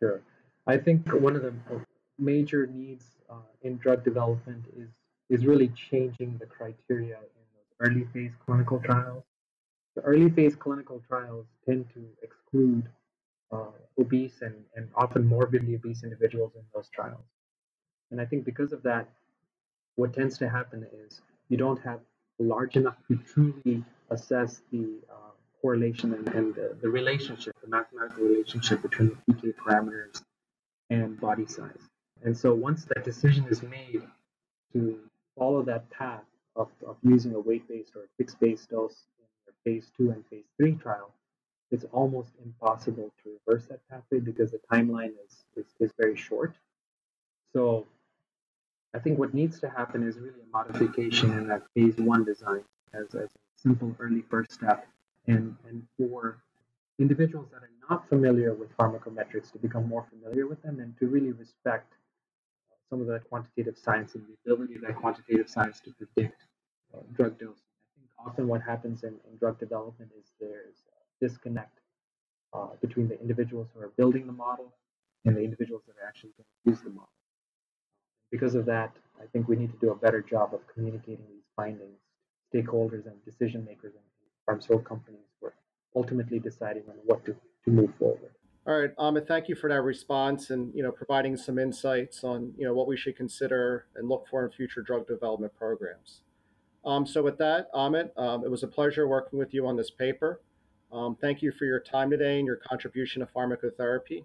Sure, 0.00 0.22
I 0.66 0.76
think 0.76 1.08
one 1.12 1.36
of 1.36 1.42
the 1.42 1.52
major 2.18 2.66
needs 2.66 3.04
uh, 3.30 3.34
in 3.62 3.76
drug 3.78 4.04
development 4.04 4.64
is 4.76 4.88
is 5.28 5.44
really 5.44 5.72
changing 5.90 6.36
the 6.38 6.46
criteria 6.46 7.16
in 7.16 7.44
those 7.54 7.72
early 7.80 8.06
phase 8.12 8.32
clinical 8.44 8.78
trials. 8.78 9.24
The 9.96 10.02
early 10.02 10.30
phase 10.30 10.54
clinical 10.54 11.02
trials 11.08 11.46
tend 11.66 11.86
to 11.94 12.04
exclude 12.22 12.88
uh, 13.50 13.70
obese 13.98 14.42
and, 14.42 14.54
and 14.76 14.88
often 14.94 15.26
morbidly 15.26 15.74
obese 15.74 16.04
individuals 16.04 16.52
in 16.54 16.62
those 16.74 16.88
trials. 16.90 17.24
And 18.10 18.20
I 18.20 18.24
think 18.24 18.44
because 18.44 18.72
of 18.72 18.82
that, 18.84 19.08
what 19.96 20.14
tends 20.14 20.38
to 20.38 20.48
happen 20.48 20.86
is 21.06 21.20
you 21.48 21.56
don't 21.56 21.82
have 21.82 22.00
large 22.38 22.76
enough 22.76 22.96
to 23.08 23.16
truly 23.16 23.82
assess 24.10 24.62
the 24.70 24.98
uh, 25.10 25.30
correlation 25.60 26.12
and, 26.14 26.28
and 26.28 26.54
the, 26.54 26.76
the, 26.80 26.88
relationship, 26.88 27.54
the 27.62 27.68
mathematical 27.68 28.24
relationship 28.24 28.82
between 28.82 29.16
the 29.26 29.34
PK 29.34 29.54
parameters 29.54 30.22
and 30.90 31.18
body 31.20 31.46
size. 31.46 31.88
And 32.22 32.36
so 32.36 32.54
once 32.54 32.84
that 32.94 33.04
decision 33.04 33.46
is 33.50 33.62
made 33.62 34.02
to 34.72 34.98
follow 35.36 35.62
that 35.62 35.88
path 35.90 36.24
of, 36.54 36.68
of 36.86 36.96
using 37.02 37.34
a 37.34 37.40
weight-based 37.40 37.92
or 37.96 38.02
a 38.02 38.08
fixed-based 38.18 38.70
dose 38.70 39.06
in 39.18 39.26
your 39.46 39.54
phase 39.64 39.90
two 39.96 40.10
and 40.10 40.24
phase 40.26 40.44
three 40.56 40.74
trial, 40.74 41.10
it's 41.70 41.84
almost 41.92 42.32
impossible 42.44 43.12
to 43.22 43.30
reverse 43.46 43.66
that 43.66 43.80
pathway 43.90 44.20
because 44.20 44.52
the 44.52 44.60
timeline 44.72 45.12
is, 45.26 45.44
is, 45.56 45.66
is 45.80 45.92
very 45.98 46.16
short. 46.16 46.54
So 47.52 47.86
I 48.94 48.98
think 48.98 49.18
what 49.18 49.34
needs 49.34 49.60
to 49.60 49.68
happen 49.68 50.06
is 50.06 50.16
really 50.16 50.40
a 50.40 50.50
modification 50.52 51.32
in 51.32 51.48
that 51.48 51.62
phase 51.74 51.96
one 51.98 52.24
design 52.24 52.64
as, 52.94 53.14
as 53.14 53.28
a 53.28 53.38
simple 53.56 53.94
early 53.98 54.22
first 54.30 54.52
step 54.52 54.86
and, 55.26 55.54
and 55.68 55.82
for 55.98 56.38
individuals 56.98 57.48
that 57.52 57.58
are 57.62 57.70
not 57.90 58.08
familiar 58.08 58.54
with 58.54 58.74
pharmacometrics 58.76 59.52
to 59.52 59.58
become 59.58 59.88
more 59.88 60.06
familiar 60.10 60.46
with 60.46 60.62
them 60.62 60.80
and 60.80 60.96
to 60.98 61.06
really 61.06 61.32
respect 61.32 61.92
some 62.88 63.00
of 63.00 63.06
that 63.06 63.28
quantitative 63.28 63.76
science 63.76 64.14
and 64.14 64.24
the 64.24 64.52
ability 64.52 64.76
of 64.76 64.82
that 64.82 64.96
quantitative 64.96 65.48
science 65.48 65.80
to 65.80 65.92
predict 65.92 66.42
uh, 66.94 67.00
drug 67.14 67.38
dose. 67.38 67.58
I 67.58 68.00
think 68.00 68.10
often 68.26 68.48
what 68.48 68.62
happens 68.62 69.02
in, 69.02 69.14
in 69.30 69.36
drug 69.38 69.58
development 69.58 70.10
is 70.18 70.32
there's 70.40 70.84
a 70.88 71.26
disconnect 71.26 71.80
uh, 72.54 72.68
between 72.80 73.08
the 73.08 73.20
individuals 73.20 73.68
who 73.74 73.80
are 73.80 73.90
building 73.96 74.26
the 74.26 74.32
model 74.32 74.72
and 75.24 75.36
the 75.36 75.42
individuals 75.42 75.82
that 75.86 75.94
are 76.02 76.06
actually 76.06 76.30
going 76.36 76.46
to 76.64 76.70
use 76.70 76.80
the 76.80 76.90
model. 76.90 77.10
Because 78.30 78.54
of 78.54 78.66
that, 78.66 78.92
I 79.20 79.26
think 79.32 79.48
we 79.48 79.56
need 79.56 79.72
to 79.72 79.78
do 79.78 79.90
a 79.90 79.94
better 79.94 80.20
job 80.20 80.54
of 80.54 80.60
communicating 80.72 81.24
these 81.28 81.44
findings 81.54 81.98
to 82.52 82.62
stakeholders 82.62 83.06
and 83.06 83.24
decision 83.24 83.64
makers 83.64 83.94
and 83.94 84.04
pharmaceutical 84.44 84.80
companies 84.80 85.26
who 85.40 85.48
are 85.48 85.54
ultimately 85.94 86.38
deciding 86.38 86.82
on 86.88 86.94
what 87.04 87.24
to, 87.24 87.34
to 87.64 87.70
move 87.70 87.90
forward. 87.98 88.30
All 88.66 88.80
right, 88.80 88.96
Amit, 88.96 89.28
thank 89.28 89.48
you 89.48 89.54
for 89.54 89.68
that 89.68 89.82
response 89.82 90.50
and 90.50 90.74
you 90.74 90.82
know 90.82 90.90
providing 90.90 91.36
some 91.36 91.56
insights 91.56 92.24
on 92.24 92.52
you 92.58 92.64
know 92.64 92.74
what 92.74 92.88
we 92.88 92.96
should 92.96 93.16
consider 93.16 93.86
and 93.94 94.08
look 94.08 94.26
for 94.28 94.44
in 94.44 94.50
future 94.50 94.82
drug 94.82 95.06
development 95.06 95.54
programs. 95.56 96.22
Um, 96.84 97.06
so 97.06 97.22
with 97.22 97.38
that, 97.38 97.72
Amit, 97.72 98.10
um, 98.16 98.44
it 98.44 98.50
was 98.50 98.64
a 98.64 98.68
pleasure 98.68 99.06
working 99.06 99.38
with 99.38 99.54
you 99.54 99.66
on 99.66 99.76
this 99.76 99.90
paper. 99.90 100.40
Um, 100.92 101.16
thank 101.20 101.42
you 101.42 101.52
for 101.52 101.64
your 101.64 101.80
time 101.80 102.10
today 102.10 102.38
and 102.38 102.46
your 102.46 102.56
contribution 102.56 103.20
to 103.20 103.26
pharmacotherapy. 103.26 104.24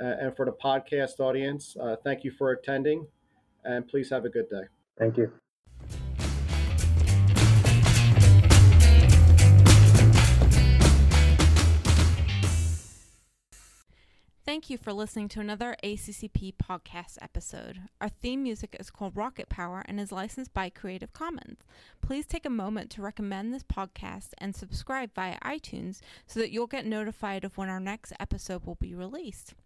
Uh, 0.00 0.04
and 0.04 0.36
for 0.36 0.44
the 0.44 0.52
podcast 0.52 1.18
audience, 1.18 1.76
uh, 1.80 1.96
thank 2.04 2.22
you 2.22 2.30
for 2.30 2.52
attending 2.52 3.06
and 3.68 3.86
please 3.86 4.08
have 4.10 4.24
a 4.24 4.30
good 4.30 4.48
day. 4.48 4.62
Thank 4.98 5.18
you. 5.18 5.30
Thank 14.46 14.70
you 14.70 14.78
for 14.78 14.94
listening 14.94 15.28
to 15.28 15.40
another 15.40 15.76
ACCP 15.84 16.54
podcast 16.54 17.18
episode. 17.20 17.80
Our 18.00 18.08
theme 18.08 18.42
music 18.42 18.74
is 18.80 18.90
called 18.90 19.14
Rocket 19.14 19.50
Power 19.50 19.84
and 19.86 20.00
is 20.00 20.10
licensed 20.10 20.54
by 20.54 20.70
Creative 20.70 21.12
Commons. 21.12 21.58
Please 22.00 22.24
take 22.24 22.46
a 22.46 22.50
moment 22.50 22.88
to 22.92 23.02
recommend 23.02 23.52
this 23.52 23.62
podcast 23.62 24.28
and 24.38 24.56
subscribe 24.56 25.10
via 25.14 25.38
iTunes 25.40 26.00
so 26.26 26.40
that 26.40 26.50
you'll 26.50 26.66
get 26.66 26.86
notified 26.86 27.44
of 27.44 27.58
when 27.58 27.68
our 27.68 27.78
next 27.78 28.14
episode 28.18 28.64
will 28.64 28.76
be 28.76 28.94
released. 28.94 29.52